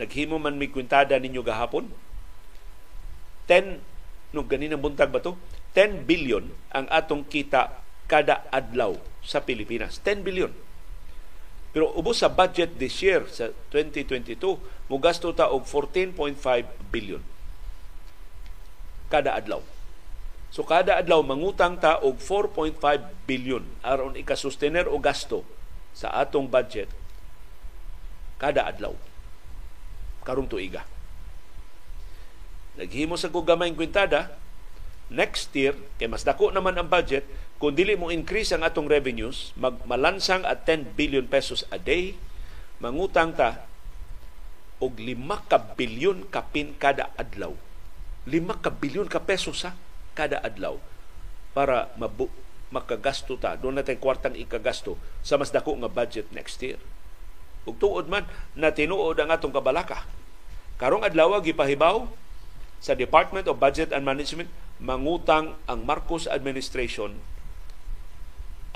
[0.00, 1.88] naghimo man mi kwintada ninyo gahapon.
[3.48, 3.80] 10
[4.32, 5.36] no ganinang buntag ba to?
[5.76, 7.76] 10 billion ang atong kita
[8.08, 10.00] kada adlaw sa Pilipinas.
[10.00, 10.52] 10 billion.
[11.76, 14.40] Pero ubos sa budget this year sa 2022,
[14.88, 16.40] mo gasto ta og 14.5
[16.88, 17.20] billion.
[19.12, 19.60] Kada adlaw.
[20.48, 22.80] So kada adlaw mangutang ta og 4.5
[23.28, 25.44] billion aron ikasustener o gasto
[25.92, 26.88] sa atong budget
[28.36, 28.92] kada adlaw
[30.26, 30.82] karong tuiga.
[32.76, 34.34] Naghimo sa kugamay kwintada
[35.08, 37.24] next year kay mas dako naman ang budget
[37.56, 42.12] kung dili mo increase ang atong revenues, magmalansang at 10 billion pesos a day,
[42.84, 43.64] mangutang ta
[44.76, 47.56] og 5 ka bilyon kapin kada adlaw.
[48.28, 49.72] 5 ka bilyon ka pesos sa
[50.12, 50.76] kada adlaw
[51.56, 52.28] para mabu
[52.68, 53.56] makagasto ta.
[53.56, 56.76] Doon natin kwartang ikagasto sa mas dako nga budget next year.
[57.66, 60.06] Ug tuod man na tinuod ang atong kabalaka.
[60.78, 62.06] Karong adlaw gipahibaw
[62.78, 64.48] sa Department of Budget and Management
[64.78, 67.16] mangutang ang Marcos administration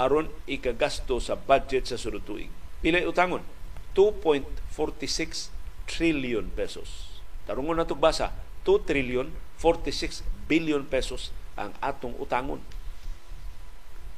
[0.01, 2.49] aron ikagasto sa budget sa sunod tuig.
[2.81, 3.45] Pilay utangon?
[3.93, 5.53] 2.46
[5.85, 7.21] trillion pesos.
[7.45, 8.33] Tarungon na basa,
[8.65, 9.29] 2 trillion
[9.61, 12.65] 46 billion pesos ang atong utangon.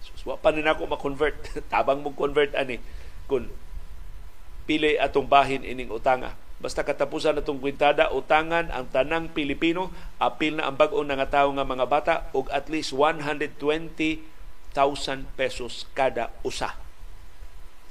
[0.07, 1.35] So, wa pa ako ma-convert.
[1.73, 2.79] Tabang mo convert ani
[3.27, 3.51] kung
[4.69, 6.35] pili atong bahin ining utanga.
[6.63, 9.91] Basta katapusan natong kwintada, utangan ang tanang Pilipino,
[10.23, 14.33] apil na ang bag-o nga tawo nga mga bata og at least 120
[14.73, 16.73] 1,000 pesos kada usa.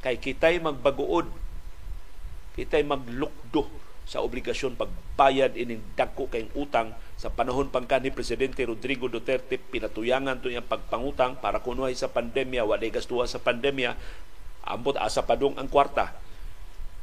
[0.01, 1.29] Kay kitay magbaguod,
[2.57, 3.69] kitay maglukdo
[4.09, 10.41] sa obligasyon pagbayad ining dagko kayong utang sa panahon pangka ni Presidente Rodrigo Duterte pinatuyangan
[10.41, 13.93] to niyang pagpangutang para kunuhay sa pandemya wa gastuha sa pandemya
[14.65, 16.17] ambot asa padung ang kwarta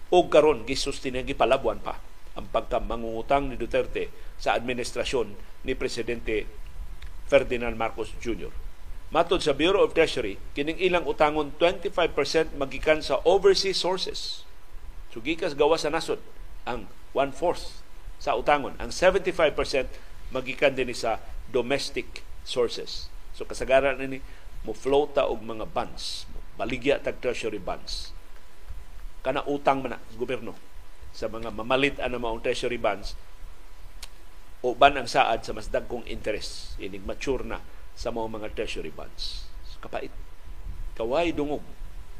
[0.08, 2.00] o karon gisustin gipalabuan pa
[2.38, 5.34] ang pagkamangungutang ni Duterte sa administrasyon
[5.66, 6.46] ni Presidente
[7.26, 8.54] Ferdinand Marcos Jr.
[9.08, 14.44] Matod sa Bureau of Treasury, kining ilang utangon 25% magikan sa overseas sources.
[15.10, 16.20] So gikas gawa sa nasod
[16.68, 16.86] ang
[17.16, 17.80] one-fourth
[18.20, 18.76] sa utangon.
[18.76, 19.56] Ang 75%
[20.28, 23.08] magikan din sa domestic sources.
[23.32, 24.20] So kasagaran ni
[24.62, 26.28] mo floata og mga bonds,
[26.60, 28.12] baligya tag treasury bonds.
[29.22, 30.54] Kana utang man na gobyerno
[31.10, 33.18] sa mga mamalit na maong treasury bonds
[34.62, 37.62] o ban ang saad sa mas dagkong interest inig mature na
[37.98, 39.46] sa mga mga treasury bonds.
[39.78, 40.10] Kapait.
[40.98, 41.62] Kaway dungog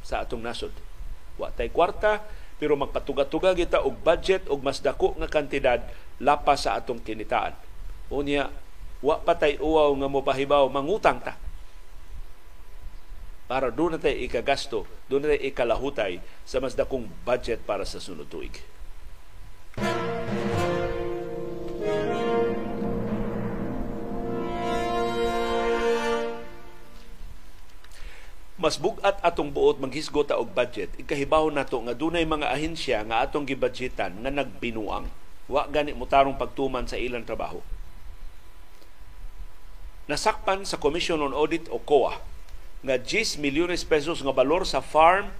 [0.02, 0.74] sa atong nasod.
[1.38, 2.22] Wa tay kwarta
[2.58, 5.78] pero magpatuga-tuga kita og budget og mas dako nga kantidad
[6.18, 7.54] lapas sa atong kinitaan.
[8.10, 8.50] Unya
[8.98, 11.38] wa patay uwaw nga mopahibaw mangutang ta
[13.48, 17.96] para doon na tayo ikagasto, doon na tayo ikalahutay sa mas dakong budget para sa
[17.96, 18.52] sunod tuig.
[28.58, 33.46] mas bugat atong buot maghisgot og budget ikahibaw nato nga dunay mga ahensya nga atong
[33.46, 35.06] gibudgetan nga nagbinuang.
[35.46, 37.62] Wa gani mo tarong pagtuman sa ilang trabaho.
[40.10, 42.18] Nasakpan sa Commission on Audit o COA
[42.84, 45.30] nga 10 milyones pesos nga balor sa farm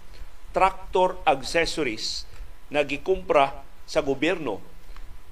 [0.51, 2.27] tractor accessories
[2.73, 4.59] nga gikumpra sa gobyerno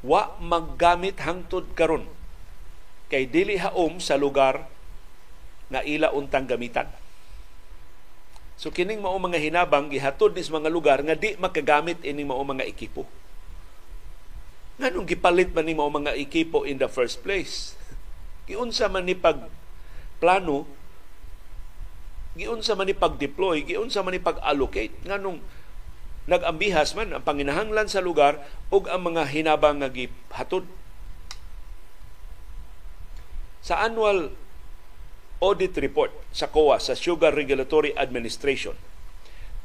[0.06, 2.06] wa maggamit hangtod karon
[3.10, 4.70] kay dili haom sa lugar
[5.66, 6.86] nga ila untang gamitan
[8.56, 12.64] So kining mao mga hinabang gihatod ni mga lugar nga di makagamit ini mao mga
[12.64, 13.04] ekipo.
[14.80, 17.76] Nganong gipalit man ni mao mga ekipo in the first place?
[18.48, 19.44] Giunsa man ni pag
[20.16, 20.64] plano
[22.36, 24.92] giunsa man ni pag-deploy, giunsa man ni pag-allocate.
[25.08, 25.40] Nganong
[26.28, 30.68] nagambihas man ang panginahanglan sa lugar ug ang mga hinabang nga gihatod.
[33.64, 34.30] Sa annual
[35.42, 38.76] audit report sa COA sa Sugar Regulatory Administration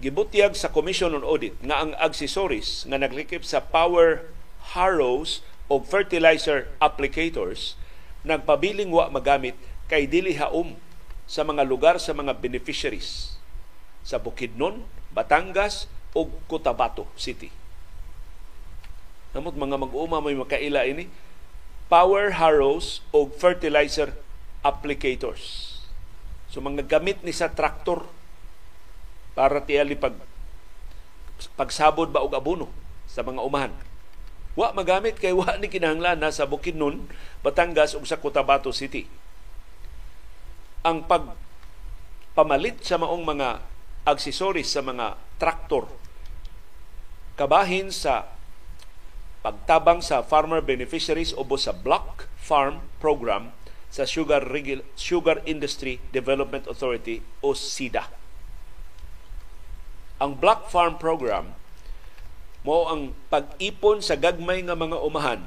[0.01, 4.25] gibutyag sa Commission on Audit nga ang accessories nga naglikip sa power
[4.73, 7.77] harrows o fertilizer applicators
[8.25, 9.53] nagpabiling wa magamit
[9.85, 10.75] kay dili haom
[11.31, 13.39] sa mga lugar sa mga beneficiaries
[14.03, 14.83] sa Bukidnon,
[15.15, 17.47] Batangas o Cotabato City.
[19.31, 21.07] Namot mga mag-uma may makaila ini
[21.87, 24.11] power harrows o fertilizer
[24.59, 25.79] applicators.
[26.51, 28.11] So mga gamit ni sa traktor
[29.31, 30.19] para tiyali pag
[31.55, 32.67] pagsabod ba og abono
[33.07, 33.71] sa mga umahan.
[34.59, 37.07] Wa magamit kay wa ni kinahanglan na sa Bukidnon,
[37.39, 39.20] Batangas ug sa Cotabato City.
[40.81, 41.37] Ang pag
[42.33, 43.61] pamalit sa maong mga
[44.07, 45.85] accessories sa mga traktor.
[47.37, 48.33] Kabahin sa
[49.45, 53.53] pagtabang sa farmer beneficiaries o sa block farm program
[53.91, 58.07] sa Sugar, Regul- Sugar Industry Development Authority o SIDA.
[60.21, 61.57] Ang Black Farm Program
[62.61, 65.41] mo ang pag-ipon sa gagmay nga mga umahan.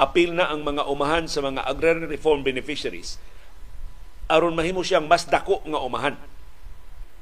[0.00, 3.20] Apil na ang mga umahan sa mga agrarian reform beneficiaries
[4.30, 6.14] aron mahimo siyang mas dako nga umahan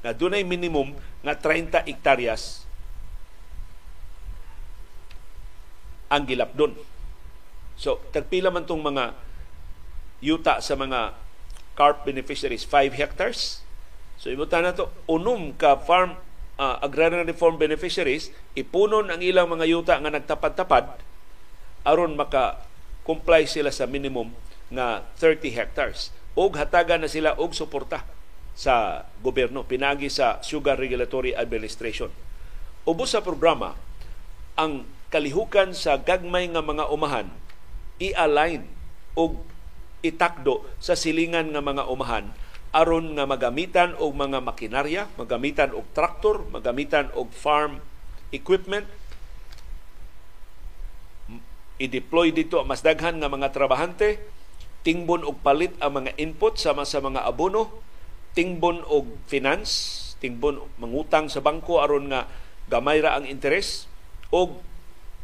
[0.05, 0.93] na dunay minimum
[1.25, 2.63] nga 30 hektaryas
[6.09, 6.73] ang gilapdon.
[7.77, 9.13] So, tagpila man tong mga
[10.19, 11.15] yuta sa mga
[11.79, 13.63] carp beneficiaries 5 hectares.
[14.19, 16.19] So ibutan na to unom ka farm
[16.59, 20.99] uh, agrarian reform beneficiaries ipunon ang ilang mga yuta nga nagtapad-tapad
[21.87, 22.59] aron maka
[23.07, 24.35] comply sila sa minimum
[24.67, 28.07] nga 30 hectares og hatagan na sila og suporta
[28.55, 32.07] sa gobyerno pinagi sa Sugar Regulatory Administration.
[32.87, 33.75] Ubos sa programa
[34.55, 37.27] ang kalihukan sa gagmay nga mga umahan
[37.99, 38.63] i-align
[39.19, 39.43] og
[39.99, 42.31] itakdo sa silingan nga mga umahan
[42.71, 47.83] aron nga magamitan og mga makinarya, magamitan og traktor, magamitan og farm
[48.31, 48.85] equipment
[51.79, 54.19] i-deploy dito mas daghan nga mga trabahante,
[54.85, 57.83] tingbon og palit ang mga input sama sa mga abono,
[58.33, 62.27] tingbon og finance, tingbon mangutang sa bangko aron nga
[62.71, 63.89] gamay ra ang interes
[64.29, 64.61] og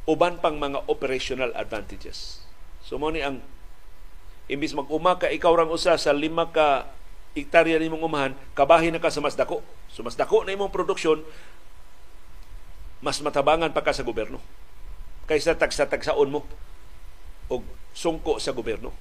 [0.06, 2.44] uban pang mga operational advantages.
[2.86, 3.42] So mo ni ang
[4.52, 6.90] imbis mag-uma ka ikaw rang usa sa lima ka
[7.36, 9.66] hektarya nimong umahan, kabahin na ka sa mas dako.
[9.92, 11.26] So mas dako na imong produksyon,
[13.04, 14.40] mas matabangan pa ka sa gobyerno.
[15.26, 16.46] kaysa tagsa-tagsaon mo
[17.50, 17.66] og
[17.98, 18.94] sungko sa gobyerno.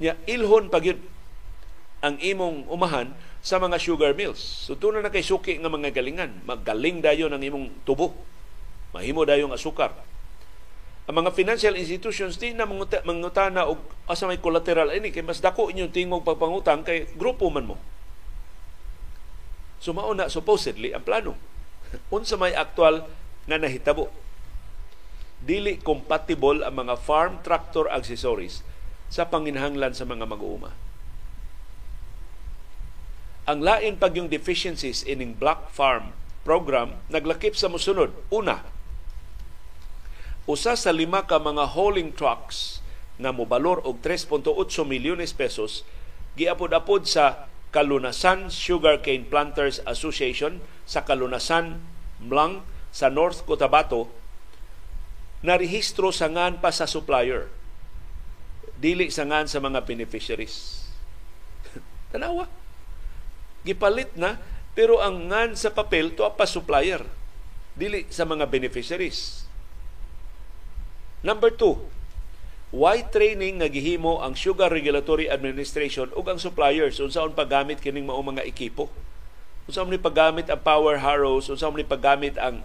[0.00, 0.88] Ya ilhon pag
[2.00, 3.12] ang imong umahan
[3.44, 4.40] sa mga sugar mills.
[4.40, 6.40] So na kay suki nga mga galingan.
[6.48, 8.16] Magaling dayon ang imong tubo.
[8.96, 9.92] Mahimo dayon asukar.
[11.04, 12.64] Ang mga financial institutions di na
[13.04, 17.68] mangutana og asa may collateral ini kay mas dako inyong tingog pagpangutang kay grupo man
[17.68, 17.76] mo.
[19.80, 21.36] So mao na supposedly ang plano.
[22.14, 23.04] Unsa may aktual
[23.44, 24.12] nga nahitabo.
[25.40, 28.60] Dili compatible ang mga farm tractor accessories
[29.10, 30.70] sa panginhanglan sa mga mag-uuma.
[33.50, 36.14] Ang lain pag yung deficiencies ining Black Farm
[36.46, 38.14] program naglakip sa musunod.
[38.30, 38.62] Una,
[40.46, 42.80] usa sa lima ka mga hauling trucks
[43.20, 44.46] nga mobalor og 3.8
[44.88, 45.84] milyones pesos
[46.38, 50.58] giapod-apod sa Kalunasan Sugarcane Planters Association
[50.88, 51.78] sa Kalunasan
[52.18, 54.10] Mlang sa North Cotabato
[55.44, 57.46] na rehistro sa ngan pa sa supplier
[58.80, 60.88] dili sa ngan sa mga beneficiaries.
[62.10, 62.48] Tanawa.
[63.60, 64.40] Gipalit na
[64.72, 67.04] pero ang ngan sa papel to pa supplier
[67.76, 69.44] dili sa mga beneficiaries.
[71.20, 71.76] Number two,
[72.72, 78.24] why training nga gihimo ang Sugar Regulatory Administration ug ang suppliers unsaon paggamit kining mao
[78.24, 78.88] mga ekipo?
[79.68, 82.64] Unsaon ni paggamit ang power harrows, unsaon ni paggamit ang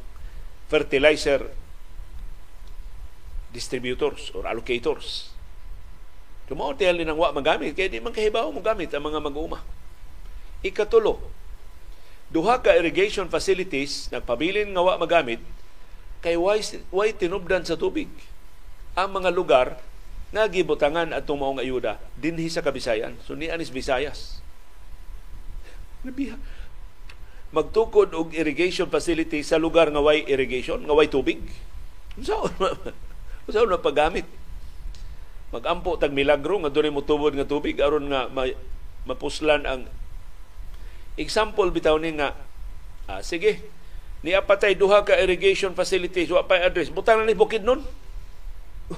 [0.71, 1.51] fertilizer
[3.51, 5.34] distributors or allocators
[6.45, 9.65] Kumao tiyali nang wa magamit kaya di man kahibaw mo gamit ang mga mag-uuma.
[10.61, 11.17] Ikatulo,
[12.29, 15.41] duha ka irrigation facilities nagpabilin nga wa magamit
[16.21, 16.61] kay why,
[16.93, 18.09] why tinubdan sa tubig
[18.97, 19.67] ang mga lugar
[20.33, 23.15] nga gibutangan at maong ayuda dinhi sa Kabisayan.
[23.23, 24.41] So ni anis Bisayas.
[27.55, 31.39] Magtukod og irrigation facility sa lugar nga way irrigation, nga way tubig.
[32.19, 32.35] Unsa
[33.47, 34.27] unsa na paggamit?
[35.55, 38.43] Magampo tag milagro nga dunay motubod nga tubig aron nga ma,
[39.07, 39.87] mapuslan ang
[41.15, 42.35] example bitaw ni nga
[43.07, 43.63] ah, sige
[44.25, 46.89] ni apatay duha ka irrigation facilities wa pay address.
[46.89, 47.85] Butang na ni bukid nun?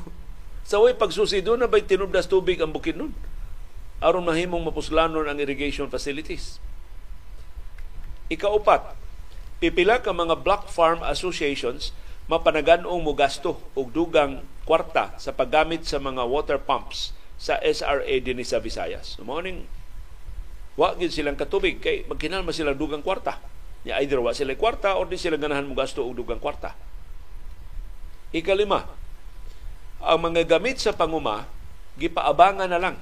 [0.71, 3.11] Sa way pagsusi doon na ba'y tinubdas tubig ang bukid nun?
[3.99, 6.63] Aron mahimong mapuslanon ang irrigation facilities.
[8.31, 8.95] Ikaupat
[9.59, 11.91] pipila ka mga block farm associations
[12.31, 18.43] mapanagan-ong mo gasto og dugang kwarta sa paggamit sa mga water pumps sa SRA din
[18.43, 19.15] sa Visayas.
[19.23, 19.63] Morning,
[20.75, 23.39] wa gid silang katubig kay magkinahanglan sila dugang kwarta.
[23.87, 26.75] Ya either wa sila kwarta or di sila ganahan mo gasto og dugang kwarta.
[28.35, 28.83] Ikalima,
[30.03, 31.47] ang mga gamit sa panguma
[31.95, 32.97] gipaabangan na lang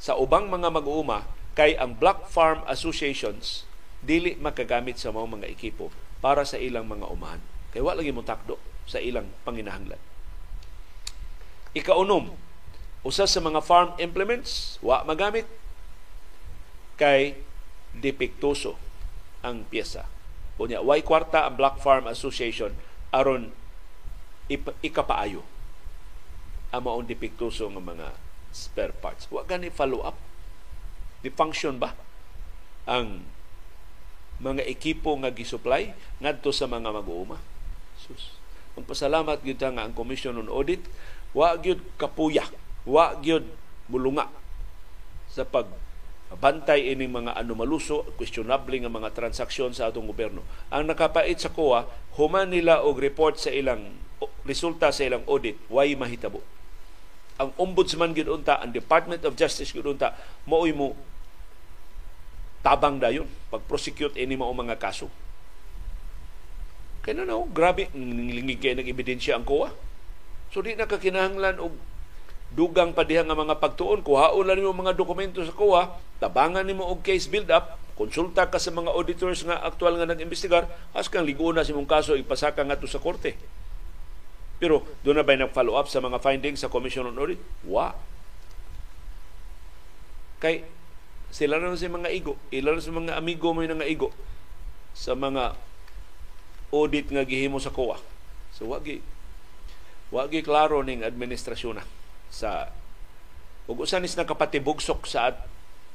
[0.00, 3.68] sa ubang mga mag-uuma kay ang Black Farm Associations
[4.00, 5.92] dili makagamit sa mga ekipo
[6.24, 7.42] para sa ilang mga umahan.
[7.74, 8.56] Kay wa lagi mo takdo
[8.88, 10.00] sa ilang panginahanglan.
[11.76, 12.34] Ikaunom,
[13.06, 15.46] usa sa mga farm implements wa magamit
[17.00, 17.38] kay
[17.96, 18.76] depektuso
[19.40, 20.04] ang pyesa.
[20.60, 22.76] Unya, way kwarta ang Black Farm Association
[23.10, 23.56] aron
[24.84, 25.40] ikapaayo
[26.70, 28.14] ang maong depektuso ng mga
[28.52, 29.30] spare parts.
[29.30, 30.18] Wa gani follow up.
[31.24, 31.94] Di function ba
[32.84, 33.24] ang
[34.40, 37.38] mga ekipo nga gisupply ngadto sa mga mag-uuma?
[37.96, 38.36] Sus.
[38.78, 40.80] Ang pasalamat gyud nga ang Commission on Audit
[41.30, 42.42] wa gyud kapuya
[42.86, 43.46] wa gyud
[43.86, 44.26] mulunga
[45.30, 45.66] sa pag
[46.38, 50.46] bantay ini mga anomaluso, questionable nga mga transaksyon sa atong gobyerno.
[50.70, 53.98] Ang nakapait sa COA, human nila og report sa ilang
[54.46, 56.38] resulta sa ilang audit, way mahitabo.
[57.40, 60.14] Ang ombudsman gid unta, ang Department of Justice gid unta,
[60.46, 60.94] maoy mo
[62.62, 65.10] tabang dayon pag-prosecute ini mao mga kaso.
[67.00, 69.89] Kaya na no, grabe, lingig kay nag-ebidensya ang COA
[70.50, 71.74] So di na kakinahanglan og
[72.50, 77.06] dugang pa nga mga pagtuon kuhaon lang nimo mga dokumento sa kuha tabangan nimo og
[77.06, 81.54] case build up konsulta ka sa mga auditors nga aktual nga nag-imbestigar as kang ligo
[81.54, 83.38] na si mong kaso ipasaka ngadto sa korte
[84.60, 87.40] pero doon na ba nag-follow up sa mga findings sa Commission on Audit?
[87.64, 87.96] Wa.
[90.36, 90.68] Kay
[91.32, 94.12] sila na si mga igo, ilan sa mga amigo mo nga igo
[94.92, 95.56] sa mga
[96.76, 97.96] audit nga gihimo sa COA.
[98.52, 99.00] So wagi
[100.10, 101.86] Wagi klaro ning administrasyon na
[102.26, 102.74] sa
[103.70, 105.38] ug usan is nakapatibugsok sa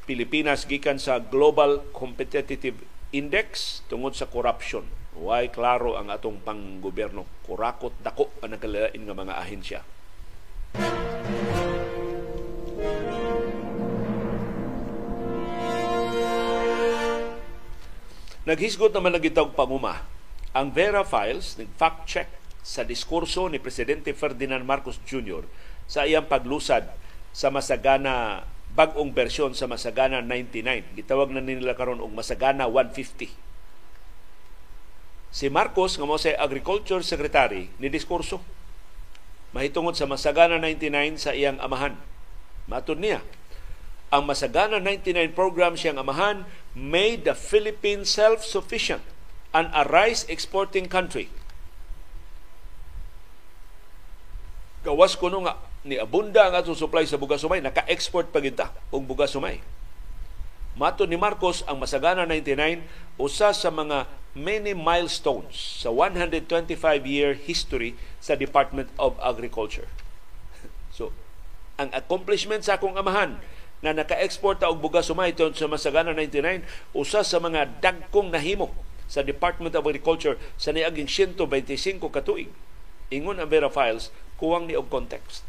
[0.07, 2.79] Pilipinas gikan sa Global Competitive
[3.11, 4.87] Index tungod sa corruption.
[5.19, 7.27] Why klaro ang atong panggobyerno.
[7.43, 9.79] Kurakot dako ang nagkalain nga mga ahensya.
[18.47, 20.07] Naghisgot naman nagitag panguma
[20.55, 22.31] ang Vera Files, nag-fact check
[22.65, 25.45] sa diskurso ni Presidente Ferdinand Marcos Jr.
[25.85, 26.89] sa iyang paglusad
[27.29, 28.41] sa masagana
[28.75, 30.99] bag-ong bersyon sa Masagana 99.
[30.99, 33.31] Gitawag na nila karon og Masagana 150.
[35.31, 38.43] Si Marcos nga mo sa Agriculture Secretary ni diskurso
[39.55, 41.95] mahitungod sa Masagana 99 sa iyang amahan.
[42.67, 43.23] Matod niya,
[44.11, 46.43] ang Masagana 99 program siyang amahan
[46.75, 49.03] made the Philippines self-sufficient
[49.55, 51.31] and a rice exporting country.
[54.85, 59.09] Gawas ko nga ni abunda ang atong supply sa bugas sumay, naka-export pa kita og
[59.09, 59.57] bugas sumay.
[60.77, 62.85] Mato ni Marcos ang Masagana 99
[63.17, 64.05] usa sa mga
[64.37, 69.89] many milestones sa 125-year history sa Department of Agriculture.
[70.93, 71.09] So,
[71.81, 73.41] ang accomplishment sa akong amahan
[73.81, 76.61] na naka-export og bugas sumay sa Masagana 99
[76.93, 78.69] usa sa mga dagkong nahimo
[79.09, 82.53] sa Department of Agriculture sa niaging 125 katuig.
[83.13, 84.09] Ingon ang Vera Files,
[84.39, 85.43] kuwang ni og context.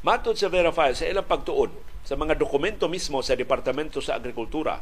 [0.00, 1.68] Matod sa Files, sa ilang pagtuod
[2.00, 4.80] sa mga dokumento mismo sa Departamento sa Agrikultura,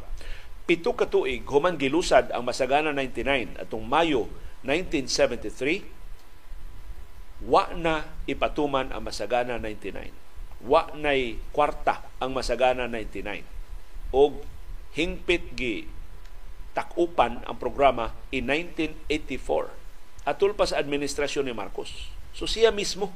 [0.63, 4.29] pito ka human gilusad ang Masagana 99 atong Mayo
[4.63, 5.81] 1973
[7.49, 14.43] wa na ipatuman ang Masagana 99 wa nay kwarta ang Masagana 99 og
[14.93, 15.87] hingpit gi
[16.75, 19.78] takupan ang programa in 1984
[20.29, 23.09] atul pa sa administrasyon ni Marcos so siya mismo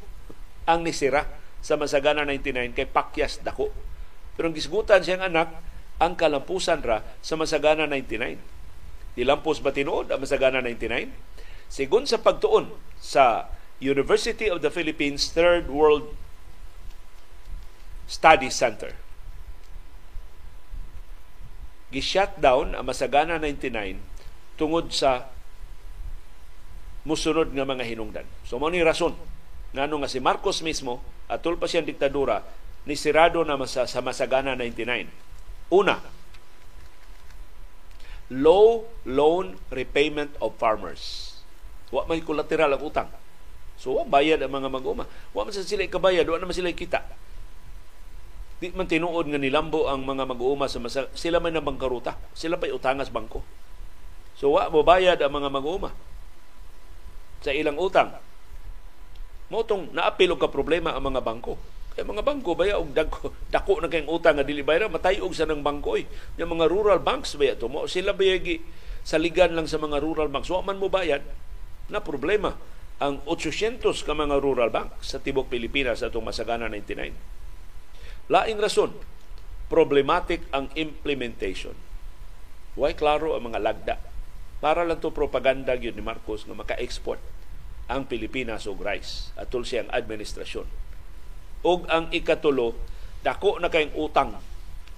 [0.66, 1.30] ang nisira
[1.64, 3.72] sa Masagana 99 kay Pakyas Dako.
[4.36, 5.56] Pero ang gisgutan siyang anak,
[6.04, 9.16] ang kalampusan ra sa Masagana 99.
[9.16, 11.08] Dilampos ba tinuod ang Masagana 99?
[11.72, 13.48] Sigun sa pagtuon sa
[13.80, 16.12] University of the Philippines Third World
[18.12, 19.00] Study Center.
[21.96, 24.04] Gi-shutdown ang Masagana 99
[24.60, 25.33] tungod sa
[27.04, 28.28] musunod nga mga hinungdan.
[28.48, 29.16] So mo ni rason
[29.74, 32.44] ngano nga si Marcos mismo atul pa siyang diktadura
[32.84, 35.72] ni sirado na masa, sa Masagana 99.
[35.72, 35.98] Una,
[38.32, 41.36] low loan repayment of farmers.
[41.94, 43.10] Wa may collateral ang utang.
[43.80, 45.08] So, wa bayad ang mga mag-uma.
[45.34, 47.04] Wa man sila ikabayad, wa naman sila kita.
[48.62, 52.16] Di man tinuod nga nilambo ang mga mag-uuma sa masa, sila may nabangkaruta.
[52.38, 53.44] Sila pa'y utangas bangko.
[54.38, 55.92] So, wa mo bayad ang mga mag-uuma
[57.44, 58.16] sa ilang utang
[59.54, 61.54] Motong naapil ka problema ang mga bangko.
[61.94, 65.46] Kaya mga bangko baya og dako dako na kayong utang nga dili bayra matayog sa
[65.46, 66.10] nang bangko eh.
[66.42, 68.66] Yung mga rural banks baya to mo sila bayagi
[69.06, 70.50] saligan lang sa mga rural banks.
[70.50, 71.22] Wa man mo bayad
[71.94, 72.58] na problema
[72.98, 78.32] ang 800 ka mga rural bank sa tibok Pilipinas sa atong masagana 99.
[78.34, 78.90] Laing rason,
[79.70, 81.78] problematic ang implementation.
[82.74, 83.96] Why klaro ang mga lagda.
[84.64, 87.20] Para lang to propaganda gyud ni Marcos nga maka-export
[87.92, 90.64] ang Pilipinas og rice atol siyang administrasyon.
[91.68, 92.72] Ug ang ikatulo,
[93.28, 94.40] dako na kayong utang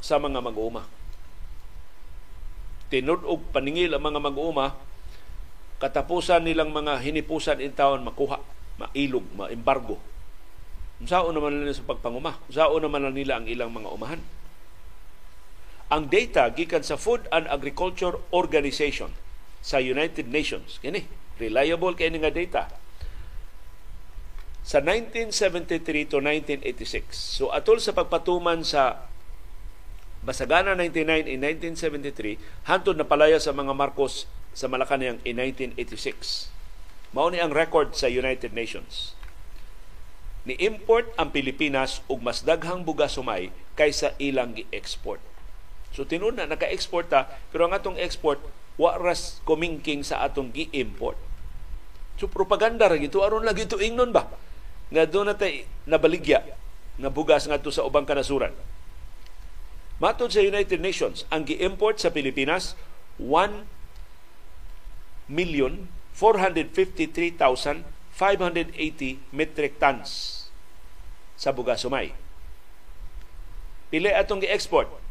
[0.06, 0.86] sa mga mag-uuma.
[2.94, 4.78] Tinud og paningil ang mga mag-uuma,
[5.82, 8.38] katapusan nilang mga hinipusan in taon makuha,
[8.78, 9.98] mailog, maembargo.
[11.10, 12.38] Sao naman nila sa pagpanguma?
[12.54, 14.22] Sao naman nila ang ilang mga umahan?
[15.90, 19.25] Ang data gikan sa Food and Agriculture Organization
[19.66, 21.10] sa United Nations, kini
[21.42, 22.64] reliable kay nga data.
[24.62, 29.10] Sa 1973 to 1986, so atol sa pagpatuman sa
[30.26, 34.26] Basagana 99 in 1973, hantod na palaya sa mga Marcos
[34.58, 36.50] sa Malacanang in 1986.
[37.14, 39.14] Mao ni ang record sa United Nations.
[40.50, 45.22] Ni import ang Pilipinas og mas daghang bugas sumay kaysa ilang gi-export.
[45.94, 48.42] So tinud na naka-export ta, pero ang atong export
[48.76, 51.16] wa ras kumingking sa atong gi-import.
[52.16, 54.28] So propaganda ra gito aron lagi to ingnon ba?
[54.92, 56.44] Nga do na tay nabaligya
[56.96, 58.56] nga bugas ngadto sa ubang kanasuran.
[59.96, 62.76] Matod sa United Nations, ang gi-import sa Pilipinas
[63.20, 63.64] 1
[65.32, 67.80] million 453,580
[69.36, 70.12] metric tons
[71.36, 72.16] sa bugas sumay.
[73.92, 75.05] Pili atong gi-export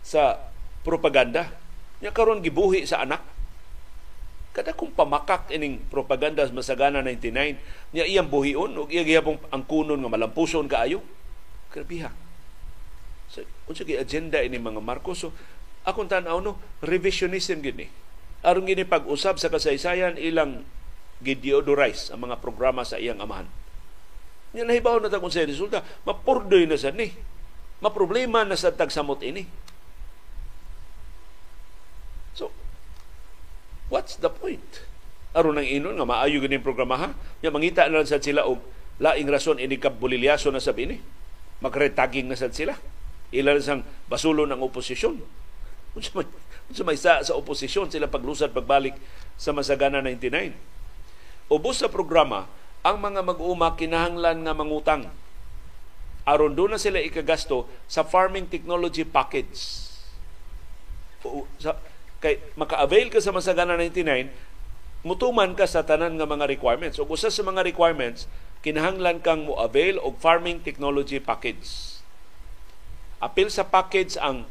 [0.00, 0.40] Sa
[0.80, 1.52] propaganda.
[2.00, 3.20] Nya karon gibuhi sa anak.
[4.56, 7.60] Kada kung pamakak ining propaganda sa Masagana 99,
[7.92, 11.04] niya iyang buhion o iya gihapong ang kunon nga malampuson kaayo.
[11.72, 12.08] Grabiha.
[12.08, 12.21] So,
[13.64, 15.32] unsa gi agenda ini mga Marcos so
[15.88, 17.88] akong tanaw no, revisionism gini.
[18.42, 20.66] Aron gini pag-usab sa kasaysayan ilang
[21.22, 23.46] gideodorize ang mga programa sa iyang amahan.
[24.52, 27.14] Nga nahibaw na ta kung sa resulta, mapurdoy na sa ni.
[27.82, 29.46] Maproblema na sa tagsamot ini.
[32.36, 32.54] So,
[33.90, 34.86] what's the point?
[35.32, 37.08] Aron nang inon nga maayo gini programa ha?
[37.40, 38.60] Nga mangita na lang sad sila og
[39.02, 41.00] laing rason ini kabulilyaso na sa bini.
[41.64, 42.76] Magretaging na sad sila.
[43.32, 45.16] Ilan sang basulo ng oposisyon.
[45.96, 48.96] Unsa may, sa, sa oposisyon sila paglusad pagbalik
[49.36, 50.52] sa Masagana 99.
[51.52, 52.48] Ubos sa programa,
[52.80, 55.04] ang mga mag-uuma kinahanglan nga mangutang
[56.22, 59.90] aron doon na sila ikagasto sa farming technology package.
[61.26, 61.76] O, sa,
[62.22, 64.30] kay maka-avail ka sa Masagana 99,
[65.02, 66.96] mutuman ka sa tanan nga mga requirements.
[67.02, 68.30] O usa sa mga requirements,
[68.62, 71.91] kinahanglan kang mo-avail og farming technology package.
[73.22, 74.42] Apil sa package ang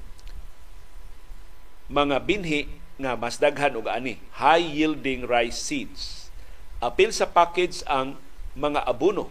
[1.92, 6.32] mga binhi nga mas daghan og ani, high yielding rice seeds.
[6.80, 8.16] Apil sa package ang
[8.56, 9.28] mga abono.